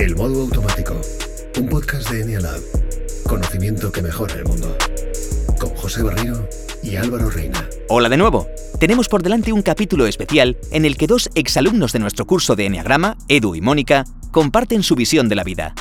[0.00, 0.98] El modo automático,
[1.58, 2.58] un podcast de Enialab.
[3.28, 4.74] Conocimiento que mejora el mundo.
[5.58, 6.48] Con José Barrio
[6.82, 7.68] y Álvaro Reina.
[7.90, 8.48] Hola de nuevo.
[8.78, 12.64] Tenemos por delante un capítulo especial en el que dos exalumnos de nuestro curso de
[12.64, 15.74] Enneagrama, Edu y Mónica, comparten su visión de la vida.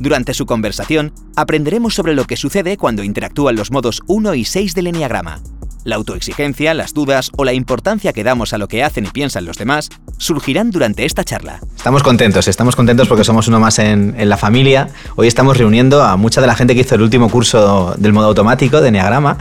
[0.00, 4.74] Durante su conversación, aprenderemos sobre lo que sucede cuando interactúan los modos 1 y 6
[4.74, 5.42] del Enneagrama.
[5.88, 9.46] La autoexigencia, las dudas o la importancia que damos a lo que hacen y piensan
[9.46, 9.88] los demás
[10.18, 11.60] surgirán durante esta charla.
[11.78, 14.90] Estamos contentos, estamos contentos porque somos uno más en, en la familia.
[15.16, 18.26] Hoy estamos reuniendo a mucha de la gente que hizo el último curso del modo
[18.26, 19.38] automático de Enneagrama.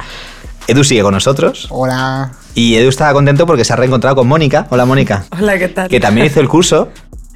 [0.68, 1.68] Edu sigue con nosotros.
[1.70, 2.32] Hola.
[2.56, 4.68] Y Edu estaba contento porque se ha reencontrado con Mónica.
[4.70, 5.26] Hola Mónica.
[5.38, 5.90] Hola, ¿qué tal?
[5.90, 6.88] Que también hizo el curso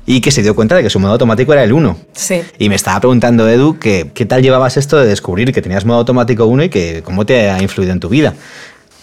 [0.06, 1.98] y que se dio cuenta de que su modo automático era el 1.
[2.14, 2.44] Sí.
[2.60, 6.00] Y me estaba preguntando, Edu, que, ¿qué tal llevabas esto de descubrir que tenías modo
[6.00, 8.36] automático 1 y que cómo te ha influido en tu vida?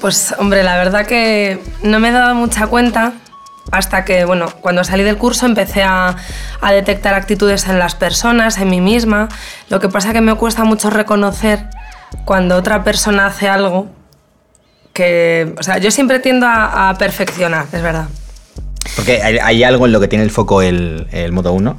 [0.01, 3.15] Pues hombre, la verdad que no me he dado mucha cuenta
[3.71, 6.17] hasta que, bueno, cuando salí del curso empecé a,
[6.71, 9.29] detectar actitudes en las personas, en mí misma.
[9.69, 11.67] Lo que pasa que me cuesta mucho reconocer
[12.25, 13.89] cuando otra persona hace algo
[14.93, 18.09] que, o sea, yo siempre tiendo a, perfeccionar, es verdad.
[18.97, 21.77] Porque hay, algo en lo que tiene el foco el, modo 1,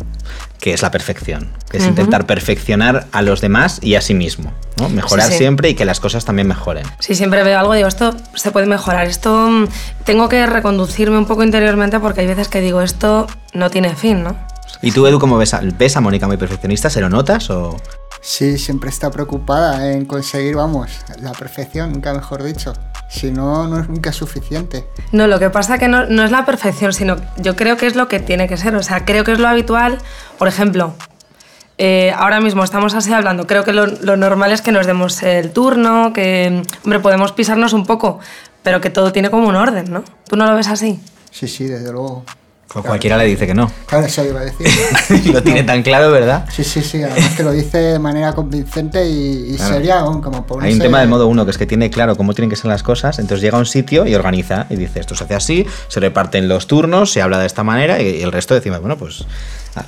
[0.59, 4.51] que es la perfección, que es intentar perfeccionar a los demás y a sí mismo.
[4.77, 4.89] ¿no?
[4.89, 5.37] Mejorar Sí, sí.
[5.39, 6.85] siempre y que las cosas también mejoren.
[6.99, 9.67] Si siempre veo algo, digo, esto se puede mejorar, esto mm,
[10.03, 14.23] tengo que reconducirme un poco interiormente porque hay veces que digo, esto no tiene fin,
[14.23, 14.35] ¿no?
[14.81, 16.89] ¿Y tú, Edu, cómo ves a, ves a Mónica muy perfeccionista?
[16.89, 17.75] ¿Se lo notas o...?
[18.21, 20.89] Sí, siempre está preocupada en conseguir, vamos,
[21.21, 22.73] la perfección, nunca mejor dicho.
[23.09, 24.87] Si no, no es nunca suficiente.
[25.11, 27.95] No, lo que pasa que no, no es la perfección, sino yo creo que es
[27.95, 28.75] lo que tiene que ser.
[28.75, 29.97] O sea, creo que es lo habitual.
[30.37, 30.93] Por ejemplo,
[31.79, 33.47] eh, ahora mismo estamos así hablando.
[33.47, 37.73] Creo que lo, lo normal es que nos demos el turno, que, hombre, podemos pisarnos
[37.73, 38.19] un poco,
[38.61, 40.03] pero que todo tiene como un orden, ¿no?
[40.27, 40.99] ¿Tú no lo ves así?
[41.31, 42.25] Sí, sí, desde luego.
[42.71, 43.71] Pues cualquiera le dice que no.
[43.87, 44.67] Claro, eso iba a decir.
[45.33, 46.45] lo tiene tan claro, ¿verdad?
[46.51, 49.73] Sí, sí, sí, además que lo dice de manera convincente y, y Claro.
[49.73, 52.15] seria, aún como por Hay un tema del modo 1 que es que tiene claro
[52.15, 54.99] cómo tienen que ser las cosas, entonces llega a un sitio y organiza y dice
[54.99, 58.31] esto se hace así, se reparten los turnos, se habla de esta manera y el
[58.31, 59.25] resto decimos, bueno, pues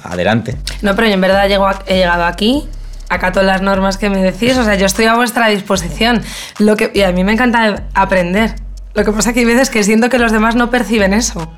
[0.04, 0.58] adelante.
[0.82, 2.68] No, pero yo en verdad llego a- he llegado aquí,
[3.10, 6.24] acato las normas que me decís, o sea, yo estoy a vuestra disposición.
[6.58, 8.56] Lo que, y a mí me encanta aprender.
[8.94, 11.52] Lo que pasa que hay veces que siento que los demás no perciben eso.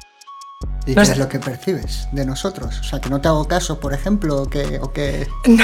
[0.85, 2.79] ¿Y no es lo que percibes de nosotros?
[2.79, 4.79] O sea, que no te hago caso, por ejemplo, o que...
[4.81, 5.27] O que...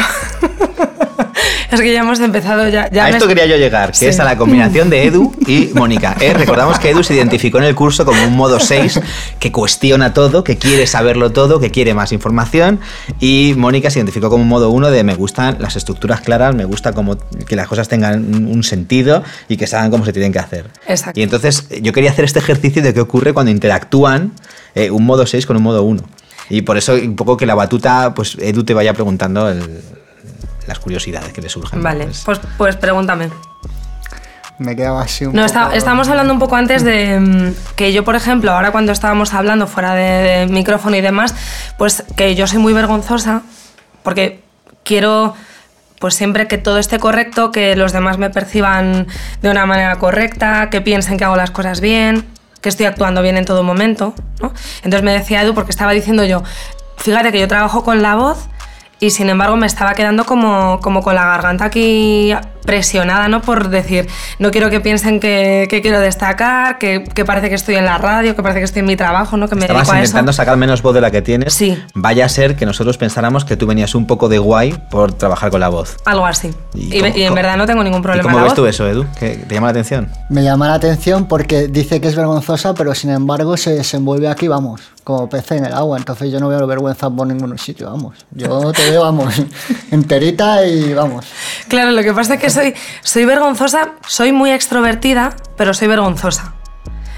[1.71, 4.05] Es que ya hemos empezado, ya, ya a me- esto quería yo llegar, que Sí.
[4.07, 6.15] es a la combinación de Edu y Mónica.
[6.19, 6.33] ¿eh?
[6.33, 8.99] Recordamos que Edu se identificó en el curso como un modo 6
[9.39, 12.79] que cuestiona todo, que quiere saberlo todo, que quiere más información.
[13.19, 16.65] Y Mónica se identificó como un modo 1 de me gustan las estructuras claras, me
[16.65, 20.11] gusta como que las cosas tengan un un sentido y que se hagan como se
[20.13, 20.65] tienen que hacer.
[20.87, 21.19] Exacto.
[21.19, 24.31] Y entonces yo quería hacer este ejercicio de qué ocurre cuando interactúan
[24.85, 26.01] eh, un modo 6 con un modo 1.
[26.49, 29.81] Y por eso un poco que la batuta, pues Edu te vaya preguntando el-
[30.67, 31.81] las curiosidades que le surjan.
[31.81, 33.29] Vale, Pues- pues, pues pregúntame.
[34.59, 35.45] Me quedaba así un No, poco...
[35.45, 39.33] está- estábamos hablando un poco antes de mm, que yo, por ejemplo, ahora cuando estábamos
[39.33, 41.33] hablando fuera de, de micrófono y demás,
[41.77, 43.41] pues que yo soy muy vergonzosa
[44.03, 44.41] porque
[44.83, 45.33] quiero
[45.99, 49.07] pues siempre que todo esté correcto, que los demás me perciban
[49.41, 52.25] de una manera correcta, que piensen que hago las cosas bien,
[52.61, 54.53] que estoy actuando bien en todo momento, ¿no?
[54.77, 56.43] Entonces me decía Edu porque estaba diciendo yo,
[56.97, 58.49] fíjate que yo trabajo con la voz
[58.99, 62.33] y sin embargo me estaba quedando como, como con la garganta aquí
[62.65, 63.41] presionada, ¿no?
[63.41, 67.75] Por decir, no quiero que piensen que, que quiero destacar, que, que parece que estoy
[67.75, 69.47] en la radio, que parece que estoy en mi trabajo, ¿no?
[69.47, 70.09] Que me Estabas dedico a eso.
[70.11, 71.53] intentando sacar menos voz de la que tienes.
[71.53, 71.81] Sí.
[71.93, 75.49] Vaya a ser que nosotros pensáramos que tú venías un poco de guay por trabajar
[75.51, 75.97] con la voz.
[76.05, 76.51] Algo así.
[76.73, 78.23] ¿Y Y, cómo- y en cómo- verdad no tengo ningún ¿Y problema.
[78.23, 78.55] cómo en la ves voz.
[78.63, 79.05] tú eso, Edu?
[79.19, 80.09] ¿Que ¿Te llama la atención?
[80.29, 84.47] Me llama la atención porque dice que es vergonzosa, pero sin embargo se desenvuelve aquí,
[84.47, 85.97] vamos, como pez en el agua.
[85.97, 88.15] Entonces yo no veo vergüenza por ningún sitio, vamos.
[88.31, 89.33] Yo te veo, vamos,
[89.91, 91.25] enterita y vamos.
[91.67, 96.53] Claro, lo que pasa es que soy, soy vergonzosa, soy muy extrovertida, pero soy vergonzosa.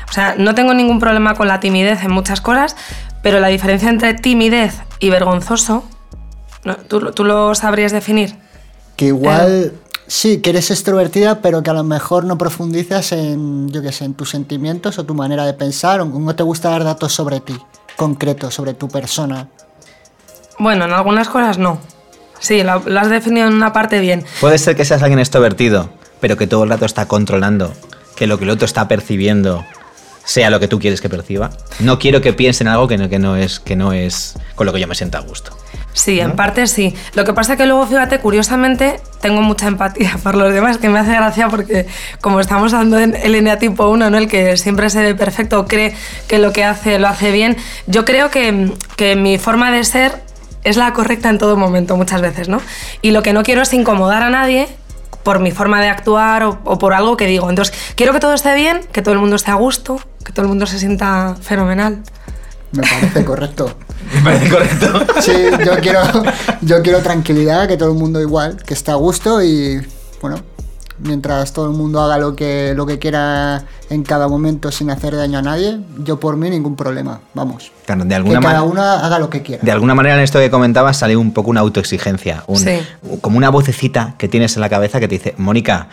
[0.09, 2.75] O sea, no tengo ningún problema con la timidez en muchas cosas,
[3.23, 5.85] pero la diferencia entre timidez y vergonzoso,
[6.63, 6.75] ¿no?
[6.75, 8.35] ¿Tú, tú lo sabrías definir?
[8.97, 9.73] Que igual,
[10.07, 14.05] sí, que eres extrovertida, pero que a lo mejor no profundizas en, yo qué sé,
[14.05, 17.39] en tus sentimientos o tu manera de pensar, o no te gusta dar datos sobre
[17.39, 17.57] ti,
[17.95, 19.47] concretos, sobre tu persona.
[20.59, 21.79] Bueno, en algunas cosas no.
[22.41, 24.25] Sí, lo, lo has definido en una parte bien.
[24.41, 25.89] Puede ser que seas alguien extrovertido,
[26.19, 27.73] pero que todo el rato está controlando,
[28.17, 29.63] que lo que el otro está percibiendo
[30.23, 31.51] sea lo que tú quieres que perciba.
[31.79, 34.73] No quiero que piensen algo que no, que no es que no es con lo
[34.73, 35.55] que yo me sienta a gusto.
[35.93, 36.95] Sí, en parte sí.
[37.15, 40.89] Lo que pasa es que luego, fíjate, curiosamente, tengo mucha empatía por los demás, que
[40.89, 41.85] me hace gracia porque
[42.21, 44.17] como estamos hablando en el ENEA tipo 1, ¿no?
[44.17, 45.93] el que siempre se ve perfecto, cree
[46.27, 47.57] que lo que hace lo hace bien,
[47.87, 50.30] yo creo que, que mi forma de ser
[50.63, 52.61] es la correcta en todo momento muchas veces, ¿no?
[53.01, 54.67] Y lo que no quiero es incomodar a nadie
[55.23, 57.49] por mi forma de actuar o, o por algo que digo.
[57.49, 60.43] Entonces, quiero que todo esté bien, que todo el mundo esté a gusto, que todo
[60.43, 62.01] el mundo se sienta fenomenal.
[62.71, 63.75] Me parece correcto.
[64.13, 65.21] Me parece correcto.
[65.21, 65.33] Sí,
[65.65, 66.01] yo quiero,
[66.61, 69.81] yo quiero tranquilidad, que todo el mundo igual, que esté a gusto y
[70.21, 70.37] bueno,
[71.03, 75.15] mientras todo el mundo haga lo que, lo que quiera en cada momento sin hacer
[75.15, 77.71] daño a nadie, yo por mí ningún problema, vamos.
[77.85, 78.63] Claro, de Que alguna cada manera.
[78.71, 79.63] uno haga lo que quiera.
[79.63, 82.79] De alguna manera en esto que comentabas sale un poco una autoexigencia, un- Sí.
[83.21, 85.87] como una vocecita que tienes en la cabeza que te dice, Mónica,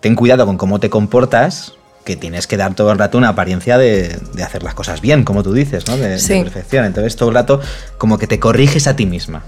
[0.00, 3.78] ten cuidado con cómo te comportas, que tienes que dar todo el rato una apariencia
[3.78, 5.96] de, de hacer las cosas bien, como tú dices, ¿no?
[5.96, 6.84] De, perfección.
[6.84, 7.60] Entonces todo el rato
[7.98, 9.42] como que te corriges a ti misma.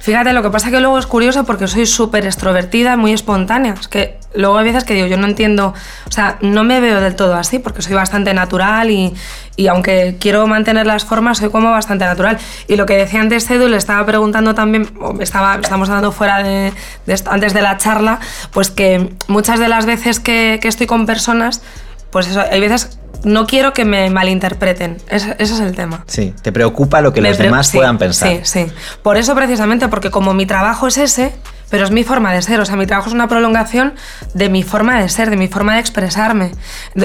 [0.00, 3.74] Fíjate, lo que pasa que luego es curioso porque soy súper extrovertida, muy espontánea.
[3.78, 5.74] Es que luego hay veces que digo, yo no entiendo,
[6.06, 9.14] o sea, no me veo del todo así porque soy bastante natural y,
[9.56, 12.38] y aunque quiero mantener las formas, soy como bastante natural.
[12.66, 16.12] Y lo que decía antes Edu, le estaba preguntando también, o me estaba, estamos hablando
[16.12, 16.72] fuera de,
[17.06, 18.20] de antes de la charla,
[18.52, 21.62] pues que muchas de las veces que, que estoy con personas,
[22.10, 24.98] pues eso, hay veces no quiero que me malinterpreten.
[25.08, 26.04] Ese, ese es el tema.
[26.06, 28.28] Sí, te preocupa lo que Me los demás sí, puedan pensar.
[28.28, 28.66] Sí, sí.
[29.02, 31.32] Por eso precisamente, porque como mi trabajo es ese,
[31.70, 33.94] pero es mi forma de ser, o sea, mi trabajo es una prolongación
[34.34, 36.52] de mi forma de ser, de mi forma de expresarme.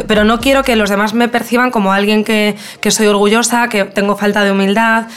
[0.07, 3.85] Pero no quiero que los demás me perciban como alguien que, que soy orgullosa, que
[3.85, 5.07] tengo falta de humildad.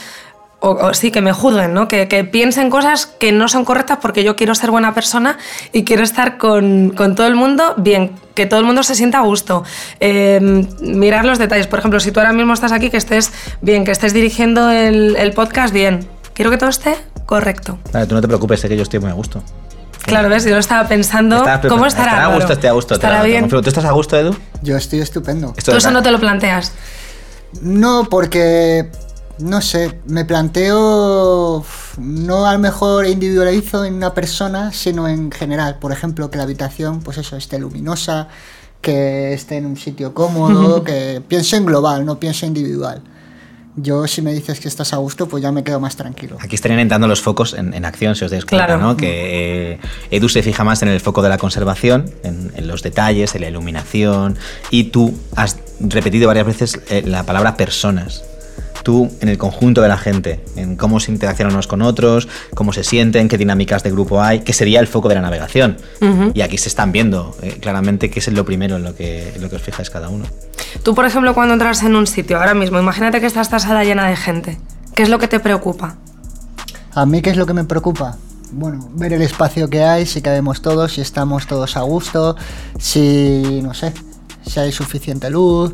[0.59, 1.87] O, o sí, que me juzguen, ¿no?
[1.87, 5.37] Que, que piensen cosas que no son correctas porque yo quiero ser buena persona
[5.71, 9.19] y quiero estar con, con todo el mundo bien, que todo el mundo se sienta
[9.19, 9.63] a gusto.
[9.99, 11.67] Eh, mirar los detalles.
[11.67, 15.15] Por ejemplo, si tú ahora mismo estás aquí, que estés bien, que estés dirigiendo el,
[15.17, 16.16] el podcast bien.
[16.37, 16.95] Quiero que todo esté
[17.25, 17.79] correcto.
[17.91, 19.41] Vale, tú no te preocupes, sé que yo estoy muy a gusto.
[20.03, 21.43] Claro, ves, yo lo estaba pensando.
[21.67, 22.11] ¿Cómo estará?
[22.11, 22.89] Estará a gusto, esté a gusto.
[22.89, 23.41] te ¿Estará bien?
[23.41, 23.63] confirmo.
[23.63, 24.35] ¿Tú estás a gusto, Edu?
[24.61, 25.55] Yo estoy estupendo.
[25.65, 26.73] Tú eso no te lo planteas.
[27.59, 28.91] No, porque,
[29.39, 31.65] no sé, me planteo,
[31.97, 35.79] no a lo mejor individualizo en una persona, sino en general.
[35.79, 38.27] Por ejemplo, que la habitación, pues eso, esté luminosa,
[38.79, 43.01] que esté en un sitio cómodo, que pienso en global, no pienso individual.
[43.79, 46.37] Yo, si me dices que estás a gusto, pues ya me quedo más tranquilo.
[46.39, 48.81] Aquí estarían entrando los focos en, en acción, si os dais cuenta, Claro.
[48.81, 48.97] ¿no?
[48.97, 49.79] Que eh,
[50.09, 53.41] Edu se fija más en el foco de la conservación, en, en los detalles, en
[53.41, 54.35] la iluminación,
[54.71, 58.23] y tú has repetido varias veces eh, la palabra personas.
[58.87, 62.71] Tú en el conjunto de la gente, en cómo se interaccionan unos con otros, cómo
[62.71, 65.75] se sienten, qué dinámicas de grupo hay, que sería el foco de la navegación.
[66.33, 69.41] Y aquí se están viendo eh, claramente qué es lo primero en lo que, en
[69.41, 70.23] lo que os fijáis cada uno.
[70.83, 73.83] Tú, por ejemplo, cuando entras en un sitio, ahora mismo, imagínate que está esta sala
[73.83, 74.57] llena de gente.
[74.95, 75.97] ¿Qué es lo que te preocupa?
[76.93, 78.15] ¿A mí qué es lo que me preocupa?
[78.53, 82.37] Bueno, ver el espacio que hay, si cabemos todos, si estamos todos a gusto,
[82.79, 83.91] si, no sé,
[84.49, 85.73] si hay suficiente luz,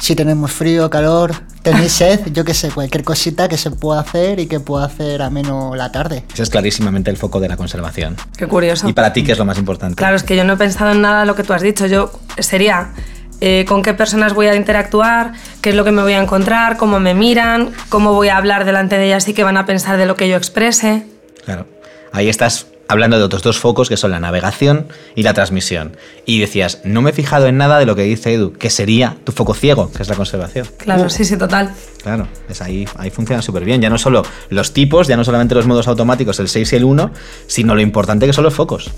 [0.00, 1.32] si tenemos frío, calor,
[1.62, 5.22] tenéis sed, yo qué sé, cualquier cosita que se pueda hacer y que pueda hacer
[5.22, 6.24] ameno la tarde.
[6.32, 8.16] Ese es clarísimamente el foco de la conservación.
[8.36, 8.88] Qué curioso.
[8.88, 9.96] Y para ti, ¿qué es lo más importante?
[9.96, 11.86] Claro, es que yo no he pensado en nada de lo que tú has dicho.
[11.86, 12.92] Yo sería
[13.40, 16.76] eh, con qué personas voy a interactuar, qué es lo que me voy a encontrar,
[16.76, 19.96] cómo me miran, cómo voy a hablar delante de ellas y qué van a pensar
[19.96, 21.06] de lo que yo exprese.
[21.44, 21.66] Claro.
[22.12, 25.96] Ahí estás hablando de otros dos focos que son la navegación y la transmisión.
[26.26, 29.16] Y decías, no me he fijado en nada de lo que dice Edu, que sería
[29.24, 30.66] tu foco ciego, que es la conservación.
[30.78, 31.72] Claro, sí, sí, total.
[32.02, 33.80] Claro, es ahí, ahí funciona súper bien.
[33.80, 36.84] Ya no solo los tipos, ya no solamente los modos automáticos, el 6 y el
[36.84, 37.10] 1,
[37.46, 38.90] sino lo importante que son los focos.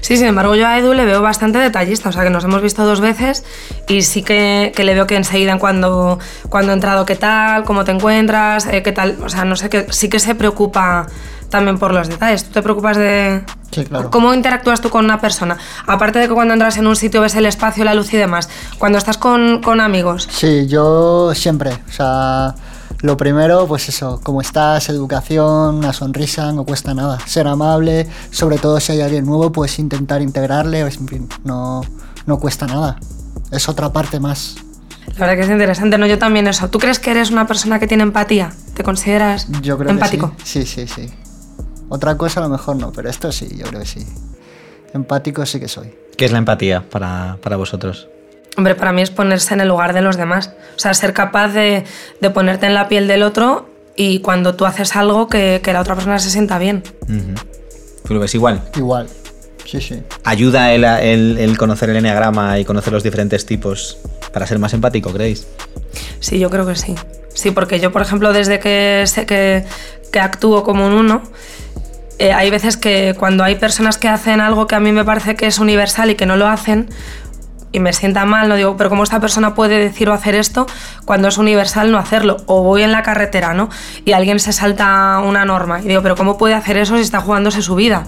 [0.00, 2.62] Sí, sin embargo, yo a Edu le veo bastante detallista, o sea que nos hemos
[2.62, 3.44] visto dos veces
[3.88, 6.18] y sí que, que le veo que enseguida cuando,
[6.48, 9.68] cuando he entrado, qué tal, cómo te encuentras, eh, qué tal, o sea, no sé,
[9.68, 11.06] que sí que se preocupa
[11.50, 12.44] también por los detalles.
[12.44, 14.10] ¿Tú te preocupas de Sí, claro.
[14.10, 15.56] cómo interactúas tú con una persona?
[15.86, 18.50] Aparte de que cuando entras en un sitio ves el espacio, la luz y demás,
[18.78, 22.54] cuando estás con, con amigos, Sí, yo siempre, o sea,
[23.00, 27.18] lo primero, pues eso, como estás, educación, una sonrisa, no cuesta nada.
[27.26, 31.82] Ser amable, sobre todo si hay alguien nuevo, pues intentar integrarle, en fin, no,
[32.26, 32.98] no cuesta nada.
[33.52, 34.56] Es otra parte más.
[35.06, 36.06] la verdad que es interesante, ¿no?
[36.06, 36.68] Yo también eso.
[36.70, 38.52] ¿Tú crees que eres una persona que tiene empatía?
[38.74, 40.34] ¿Te consideras Yo creo empático?
[40.36, 40.64] que sí.
[40.66, 41.10] Sí, sí, sí.
[41.88, 44.06] Otra cosa a lo mejor no, pero esto sí, yo creo que sí.
[44.92, 45.94] Empático sí que soy.
[46.16, 48.08] ¿Qué es la empatía para, para vosotros?
[48.58, 50.50] Hombre, para mí es ponerse en el lugar de los demás.
[50.76, 51.84] O sea, ser capaz de,
[52.20, 55.80] de ponerte en la piel del otro y cuando tú haces algo que, que la
[55.80, 56.82] otra persona se sienta bien.
[58.04, 58.60] ¿Tú lo ves igual?
[58.74, 59.08] Igual.
[59.64, 60.02] Sí, sí.
[60.24, 63.98] ¿Ayuda el, el- el conocer el enneagrama y conocer los diferentes tipos
[64.32, 65.46] para ser más empático, creéis?
[66.18, 66.96] Sí, yo creo que sí.
[67.34, 69.64] Sí, porque yo, por ejemplo, desde que sé que,
[70.10, 71.22] que actúo como un uno,
[72.18, 75.36] eh, hay veces que cuando hay personas que hacen algo que a mí me parece
[75.36, 76.88] que es universal y que no lo hacen,
[77.72, 80.66] y me sienta mal, no digo, pero ¿cómo esta persona puede decir o hacer esto
[81.04, 82.38] cuando es universal no hacerlo?
[82.46, 83.68] O voy en la carretera, ¿no?
[84.04, 87.20] Y alguien se salta una norma y digo, pero ¿cómo puede hacer eso si está
[87.20, 88.04] jugándose su vida?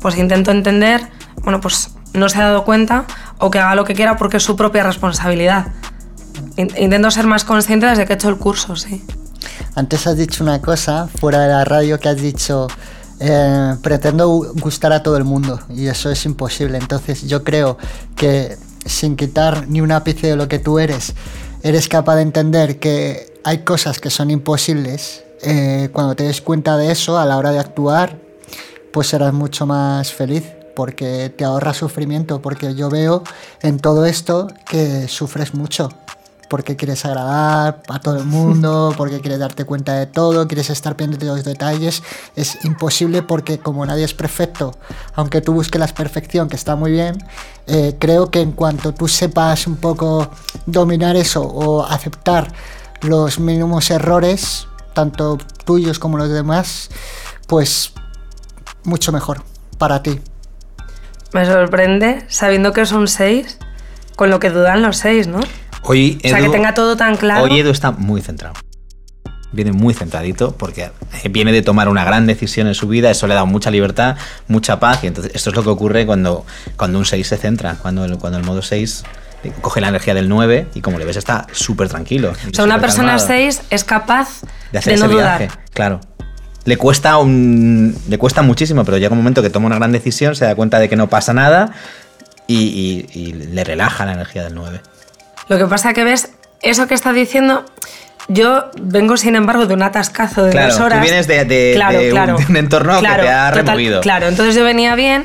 [0.00, 1.08] Pues intento entender,
[1.42, 3.04] bueno, pues no se ha dado cuenta
[3.38, 5.68] o que haga lo que quiera porque es su propia responsabilidad.
[6.56, 9.04] Intento ser más consciente desde que he hecho el curso, sí.
[9.74, 12.68] Antes has dicho una cosa fuera de la radio que has dicho,
[13.20, 16.78] eh, pretendo gustar a todo el mundo y eso es imposible.
[16.78, 17.78] Entonces yo creo
[18.16, 21.14] que sin quitar ni un ápice de lo que tú eres,
[21.62, 25.24] eres capaz de entender que hay cosas que son imposibles.
[25.42, 28.18] Eh, cuando te des cuenta de eso a la hora de actuar,
[28.92, 30.44] pues serás mucho más feliz
[30.76, 33.22] porque te ahorra sufrimiento, porque yo veo
[33.60, 35.90] en todo esto que sufres mucho
[36.52, 40.96] porque quieres agradar a todo el mundo, porque quieres darte cuenta de todo, quieres estar
[40.96, 42.02] pendiente de los detalles.
[42.36, 44.72] Es imposible porque como nadie es perfecto,
[45.14, 47.16] aunque tú busques la perfección, que está muy bien,
[47.66, 50.30] eh, creo que en cuanto tú sepas un poco
[50.66, 52.52] dominar eso o aceptar
[53.00, 56.90] los mínimos errores, tanto tuyos como los demás,
[57.46, 57.94] pues
[58.84, 59.42] mucho mejor
[59.78, 60.20] para ti.
[61.32, 63.56] Me sorprende sabiendo que son seis,
[64.16, 65.40] con lo que dudan los seis, ¿no?
[65.84, 67.44] Hoy o sea, que tenga todo tan claro.
[67.44, 68.54] Hoy Edu está muy centrado.
[69.52, 70.90] Viene muy centradito porque
[71.22, 74.16] eh, viene de tomar una gran decisión en su vida, eso le da mucha libertad,
[74.48, 76.46] mucha paz y entonces esto es lo que ocurre cuando,
[76.76, 79.04] cuando un 6 se centra, cuando el, cuando el modo 6
[79.60, 82.32] coge la energía del 9 y como le ves está súper tranquilo.
[82.32, 86.00] O sea, una persona 6 es capaz de hacer ese viaje, claro.
[86.64, 90.36] Le cuesta, un, le cuesta muchísimo, pero llega un momento que toma una gran decisión,
[90.36, 91.72] se da cuenta de que no pasa nada
[92.46, 94.80] y, y le relaja la energía del 9.
[95.52, 96.30] Lo que pasa que ves,
[96.62, 97.64] eso que está diciendo,
[98.28, 101.00] yo vengo, sin embargo, de un atascazo de dos horas.
[101.00, 101.78] Tú vienes de,
[102.48, 104.00] Un, entorno que te ha removido.
[104.00, 105.24] Claro, entonces yo venía bien.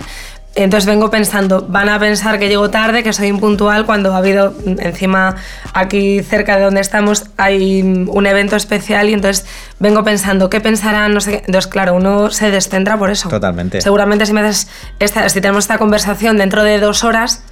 [0.55, 4.55] Entonces vengo pensando, van a pensar que llego tarde, que soy impuntual, cuando ha habido
[4.65, 5.35] encima
[5.73, 9.45] aquí cerca de donde estamos hay un evento especial y entonces
[9.77, 11.13] vengo pensando, ¿qué pensarán?
[11.13, 11.37] No sé qué.
[11.45, 13.29] Entonces, claro, uno se descentra por eso.
[13.29, 13.81] Totalmente.
[13.81, 14.67] Seguramente si me haces
[14.97, 17.43] esta, si tenemos esta conversación dentro de dos horas,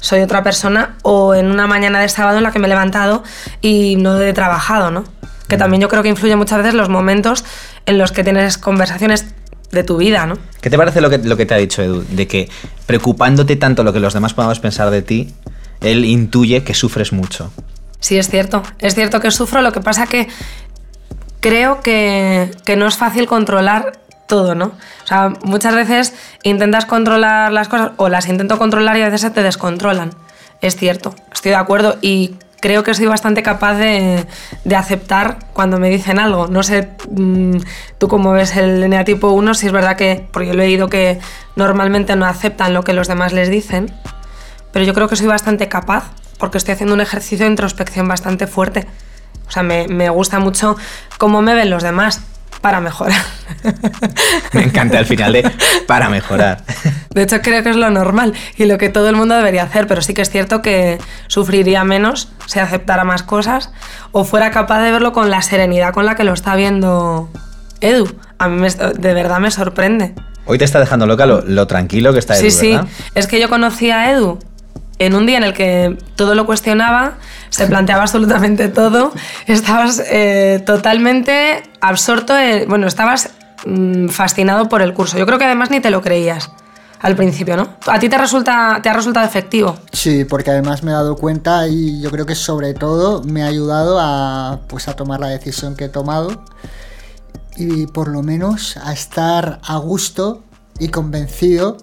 [0.00, 3.22] soy otra persona o en una mañana de sábado en la que me he levantado
[3.60, 5.04] y no he trabajado, ¿no?
[5.48, 7.44] Que también yo creo que influye muchas veces los momentos
[7.86, 9.26] en los que tienes conversaciones
[9.70, 10.36] de tu vida, ¿no?
[10.60, 12.04] ¿Qué te parece lo que, lo que te ha dicho Edu?
[12.10, 12.48] De que
[12.86, 15.34] preocupándote tanto lo que los demás podamos pensar de ti,
[15.80, 17.52] él intuye que sufres mucho.
[18.00, 18.62] Sí, es cierto.
[18.78, 20.28] Es cierto que sufro, lo que pasa que
[21.40, 23.92] creo que, que no es fácil controlar
[24.30, 24.66] todo, ¿no?
[25.04, 29.20] O sea, muchas veces intentas controlar las cosas o las intento controlar y a veces
[29.20, 30.12] se te descontrolan.
[30.62, 34.26] Es cierto, estoy de acuerdo y creo que soy bastante capaz de,
[34.74, 36.46] aceptar cuando me dicen algo.
[36.46, 37.56] No sé mm,
[37.98, 41.18] tú cómo ves el eneatipo 1, si es verdad que, porque yo he leído que
[41.56, 43.92] normalmente no aceptan lo que los demás les dicen,
[44.72, 48.46] pero yo creo que soy bastante capaz porque estoy haciendo un ejercicio de introspección bastante
[48.46, 48.86] fuerte.
[49.48, 50.76] O sea, me, me gusta mucho
[51.18, 52.22] cómo me ven los demás
[52.60, 53.22] para mejorar.
[54.52, 55.50] Me encanta el final de
[55.86, 56.62] para mejorar.
[57.10, 59.86] De hecho, creo que es lo normal y lo que todo el mundo debería hacer,
[59.86, 63.70] pero sí que es cierto que sufriría menos si aceptara más cosas
[64.12, 67.28] o fuera capaz de verlo con la serenidad con la que lo está viendo
[67.80, 68.14] Edu.
[68.38, 68.66] A mí
[68.98, 70.14] de verdad me sorprende.
[70.46, 72.42] Hoy te está dejando loca lo, tranquilo que está Edu.
[72.42, 72.78] Sí, sí.
[73.14, 74.38] Es que yo conocí a Edu
[75.00, 77.14] en un día en el que todo lo cuestionaba,
[77.48, 79.12] se planteaba absolutamente todo,
[79.46, 82.34] estabas eh, totalmente absorto,
[82.68, 83.30] bueno, estabas
[83.64, 85.18] mm, fascinado por el curso.
[85.18, 86.50] Yo creo que además ni te lo creías
[87.00, 87.76] al principio, ¿no?
[87.86, 89.78] ¿A ti te, resulta, te ha resultado efectivo?
[89.90, 93.46] Sí, porque además me he dado cuenta y yo creo que sobre todo me ha
[93.46, 96.44] ayudado a, pues, a tomar la decisión que he tomado
[97.56, 100.44] y por lo menos a estar a gusto
[100.78, 101.78] y convencido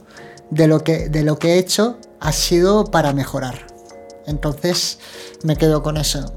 [0.51, 3.67] de lo que, de lo que he hecho ha sido para mejorar.
[4.25, 4.99] Entonces
[5.43, 6.33] me quedo con eso.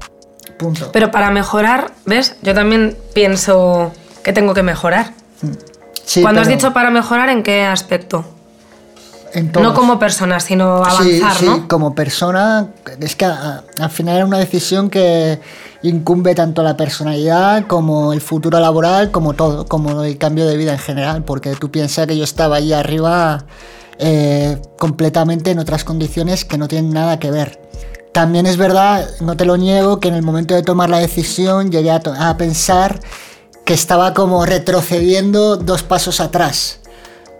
[0.57, 0.91] Punto.
[0.91, 2.35] Pero para mejorar, ¿ves?
[2.41, 3.91] Yo también pienso
[4.23, 5.13] que tengo que mejorar.
[5.41, 6.21] Mm.
[6.21, 8.25] Cuando has dicho para mejorar, ¿en qué aspecto?
[9.59, 12.67] no como persona, sino avanzar, sí, sí, como persona,
[12.99, 15.39] es que al final es una decisión que
[15.83, 20.73] incumbe tanto la personalidad como el futuro laboral, como todo, como el cambio de vida
[20.73, 23.45] en general, porque tú piensas que yo estaba ahí arriba
[24.03, 27.61] eh, completamente en otras condiciones que no tienen nada que ver.
[28.11, 31.71] También es verdad, no te lo niego, que en el momento de tomar la decisión
[31.71, 32.99] llegué a, pensar
[33.63, 36.80] que estaba como retrocediendo dos pasos atrás.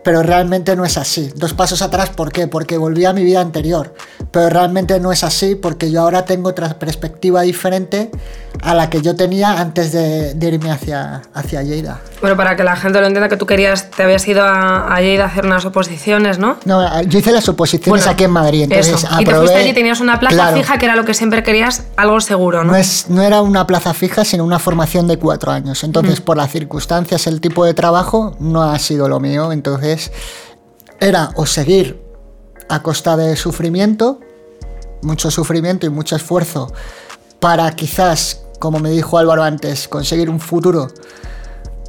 [0.03, 1.31] Pero realmente no es así.
[1.35, 2.47] Dos pasos atrás, ¿por qué?
[2.47, 3.93] Porque volví a mi vida anterior,
[4.31, 8.09] pero realmente no es así porque yo ahora tengo otra perspectiva diferente
[8.63, 11.99] a la que yo tenía antes de, de irme hacia, hacia Lleida.
[12.19, 15.01] Bueno, para que la gente lo entienda, que tú querías, te habías ido a, a
[15.01, 16.57] Lleida a hacer unas oposiciones, ¿no?
[16.65, 19.07] No, yo hice las oposiciones Bueno, aquí en Madrid, entonces eso.
[19.19, 20.57] Y te aprobé- fuiste allí, tenías una plaza Claro.
[20.57, 22.71] fija que era lo que siempre querías, algo seguro, ¿no?
[22.73, 25.83] No, es, no era una plaza fija, sino una formación de cuatro años.
[25.83, 29.51] Entonces, por las circunstancias, el tipo de trabajo no ha sido lo mío.
[29.51, 29.90] Entonces,
[30.99, 32.01] era o seguir
[32.69, 34.19] a costa de sufrimiento,
[35.01, 36.71] mucho sufrimiento y mucho esfuerzo,
[37.39, 40.87] para quizás, como me dijo Álvaro antes, conseguir un futuro,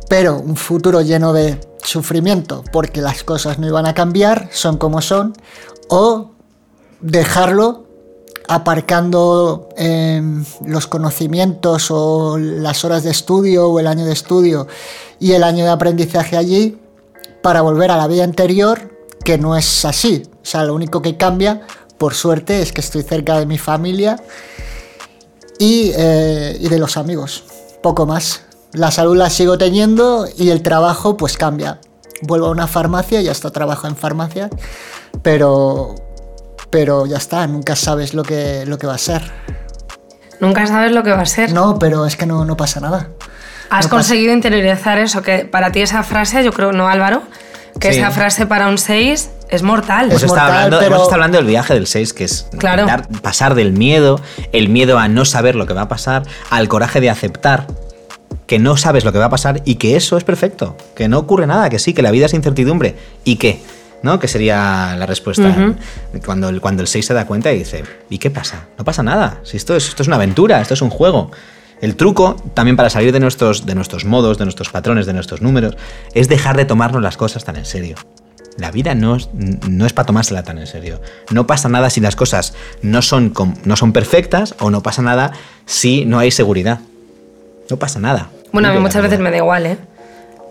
[0.08, 5.02] pero un futuro lleno de sufrimiento, porque las cosas no iban a cambiar, son como
[5.02, 5.34] son,
[5.88, 6.30] o
[7.00, 7.86] dejarlo
[8.48, 14.66] aparcando em, los conocimientos o las horas de estudio o el año de estudio
[15.20, 16.81] y el año de aprendizaje allí
[17.42, 18.90] para volver a la vida anterior,
[19.24, 20.22] que no es así.
[20.42, 21.62] O sea, lo único que cambia,
[21.98, 24.16] por suerte, es que estoy cerca de mi familia
[25.58, 27.44] y, eh, y de los amigos.
[27.82, 28.42] Poco más.
[28.72, 31.80] La salud la sigo teniendo y el trabajo pues cambia.
[32.22, 34.48] Vuelvo a una farmacia, ya está trabajo en farmacia,
[35.22, 35.94] pero,
[36.70, 39.30] pero ya está, nunca sabes lo que, lo que va a ser.
[40.40, 41.52] Nunca sabes lo que va a ser.
[41.52, 43.10] No, pero es que no, no pasa nada.
[43.72, 47.22] Has no conseguido interiorizar eso, que para ti esa frase, yo creo, no Álvaro,
[47.80, 47.98] que Sí.
[48.00, 50.06] esa frase para un 6 es mortal.
[50.10, 52.46] Hemos Es estado, mortal, hablando, pero- hemos estado hablando del viaje del 6, que es
[52.58, 52.86] Claro.
[52.86, 54.20] dar- pasar del miedo,
[54.52, 57.66] el miedo a no saber lo que va a pasar, al coraje de aceptar
[58.46, 61.18] que no sabes lo que va a pasar y que eso es perfecto, que no
[61.18, 63.62] ocurre nada, que sí, que la vida es incertidumbre y que,
[64.02, 64.18] ¿no?
[64.18, 65.54] Que sería la respuesta
[66.26, 68.66] cuando, el, cuando el 6 se da cuenta y dice, ¿y qué pasa?
[68.76, 71.30] No pasa nada, si esto es, esto es una aventura, esto es un juego.
[71.82, 75.42] El truco, también para salir de nuestros, de nuestros modos, de nuestros patrones, de nuestros
[75.42, 75.76] números,
[76.14, 77.96] es dejar de tomarnos las cosas tan en serio.
[78.56, 81.00] La vida no es, no es para tomársela tan en serio.
[81.32, 83.34] No pasa nada si las cosas no son,
[83.64, 85.32] no son perfectas o no pasa nada
[85.66, 86.78] si no hay seguridad.
[87.68, 88.30] No pasa nada.
[88.52, 89.78] Bueno, a mí muchas veces me da igual, ¿eh?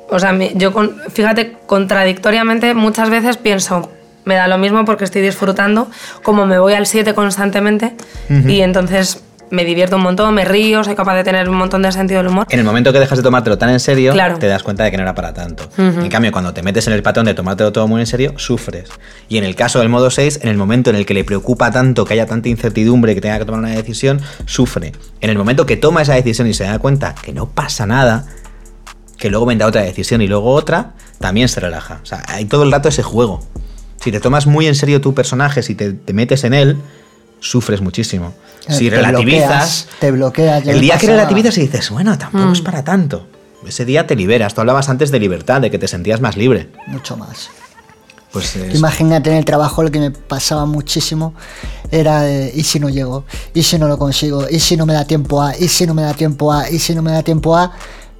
[0.09, 0.73] O sea, yo,
[1.13, 3.89] fíjate, contradictoriamente muchas veces pienso,
[4.25, 5.89] me da lo mismo porque estoy disfrutando,
[6.23, 7.93] como me voy al 7 constantemente
[8.27, 11.91] y entonces me divierto un montón, me río, soy capaz de tener un montón de
[11.91, 12.47] sentido del humor.
[12.49, 14.39] En el momento que dejas de tomártelo tan en serio, Claro.
[14.39, 15.69] te das cuenta de que no era para tanto.
[15.77, 18.89] En cambio, cuando te metes en el patrón de tomártelo todo muy en serio, sufres.
[19.29, 21.69] Y en el caso del modo 6, en el momento en el que le preocupa
[21.71, 24.93] tanto, que haya tanta incertidumbre, que tenga que tomar una decisión, sufre.
[25.19, 28.25] En el momento que toma esa decisión y se da cuenta que no pasa nada,
[29.17, 31.99] que luego vendrá otra decisión y luego otra, también se relaja.
[32.01, 33.43] O sea, hay todo el rato ese juego.
[33.99, 36.77] Si te tomas muy en serio tu personaje, si te, te metes en él,
[37.41, 38.33] sufres muchísimo.
[38.69, 40.67] Si Eh, Te relativizas, bloqueas, te bloqueas.
[40.67, 42.53] el día que relativizas y dices, bueno, tampoco Mm.
[42.53, 43.27] es para tanto.
[43.67, 44.53] Ese día te liberas.
[44.53, 46.69] Tú hablabas antes de libertad, de que te sentías más libre.
[46.87, 47.49] Mucho más.
[48.31, 51.33] Pues es- Imagínate en el trabajo lo que me pasaba muchísimo
[51.91, 53.25] era de, ¿y si no llego?
[53.53, 54.45] ¿Y si no lo consigo?
[54.49, 55.57] ¿Y si no me da tiempo a?
[55.57, 56.69] ¿Y si no me da tiempo a?
[56.69, 57.73] ¿Y si no me da tiempo a?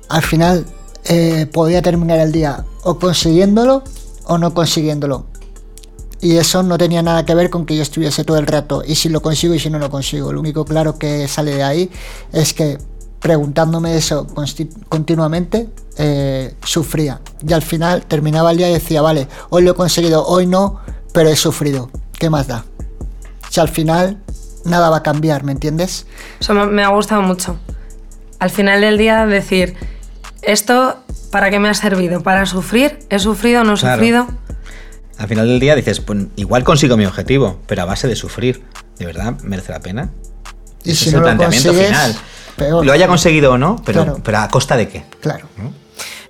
[0.10, 0.66] Al final
[1.06, 3.84] eh, podía terminar el día o consiguiéndolo
[4.26, 5.26] o no consiguiéndolo.
[6.22, 8.84] Y eso no tenía nada que ver con que yo estuviese todo el rato.
[8.86, 10.32] Y si lo consigo y si no lo consigo.
[10.32, 11.90] Lo único claro que sale de ahí
[12.32, 12.78] es que
[13.20, 14.28] preguntándome eso
[14.90, 17.22] continuamente, eh, sufría.
[17.48, 20.80] Y al final terminaba el día y decía, vale, hoy lo he conseguido, hoy no,
[21.14, 21.90] pero he sufrido.
[22.20, 22.66] ¿Qué más da?
[23.50, 24.18] Si al final
[24.66, 26.06] nada va a cambiar, ¿me entiendes?
[26.40, 27.58] Eso me- me ha gustado mucho.
[28.40, 29.76] Al final del día decir,
[30.42, 30.96] ¿esto
[31.32, 32.22] para qué me ha servido?
[32.22, 33.00] ¿Para sufrir?
[33.10, 33.96] ¿He sufrido o no he Claro.
[33.98, 34.28] sufrido?
[35.22, 38.64] Al final del día dices, pues igual consigo mi objetivo, pero a base de sufrir.
[38.98, 40.10] ¿De verdad merece la pena?
[40.84, 42.16] Y Ese si es no el planteamiento final.
[42.56, 42.86] peor.
[42.86, 44.22] Lo haya conseguido o no, pero, Claro.
[44.24, 45.04] pero a costa de qué.
[45.22, 45.48] Claro.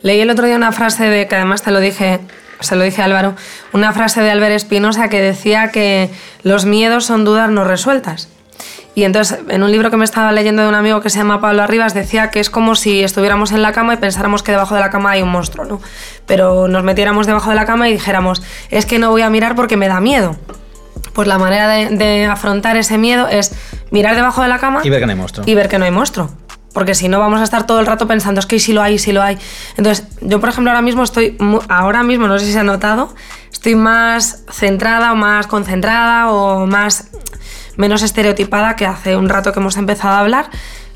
[0.01, 2.19] Leí el otro día una frase de, que además te lo dije,
[2.59, 3.35] se lo dije a Álvaro,
[3.73, 6.09] una frase de Albert Espinosa que decía que
[6.43, 8.27] los miedos son dudas no resueltas.
[8.93, 11.39] Y entonces, en un libro que me estaba leyendo de un amigo que se llama
[11.39, 14.75] Pablo Arribas, decía que es como si estuviéramos en la cama y pensáramos que debajo
[14.75, 15.81] de la cama hay un monstruo, ¿no?
[16.25, 19.55] Pero nos metiéramos debajo de la cama y dijéramos, es que no voy a mirar
[19.55, 20.35] porque me da miedo.
[21.13, 23.53] Pues la manera de, de afrontar ese miedo es
[23.91, 25.45] mirar debajo de la cama Y ver que no hay monstruo.
[25.47, 26.29] y ver que no hay monstruo.
[26.73, 28.97] Porque si no vamos a estar todo el rato pensando, es que si lo hay,
[28.97, 29.37] si lo hay.
[29.75, 33.13] Entonces, yo por ejemplo ahora mismo estoy, ahora mismo, no sé si se ha notado,
[33.51, 37.09] estoy más centrada o más concentrada o más,
[37.77, 40.49] menos estereotipada que hace un rato que hemos empezado a hablar.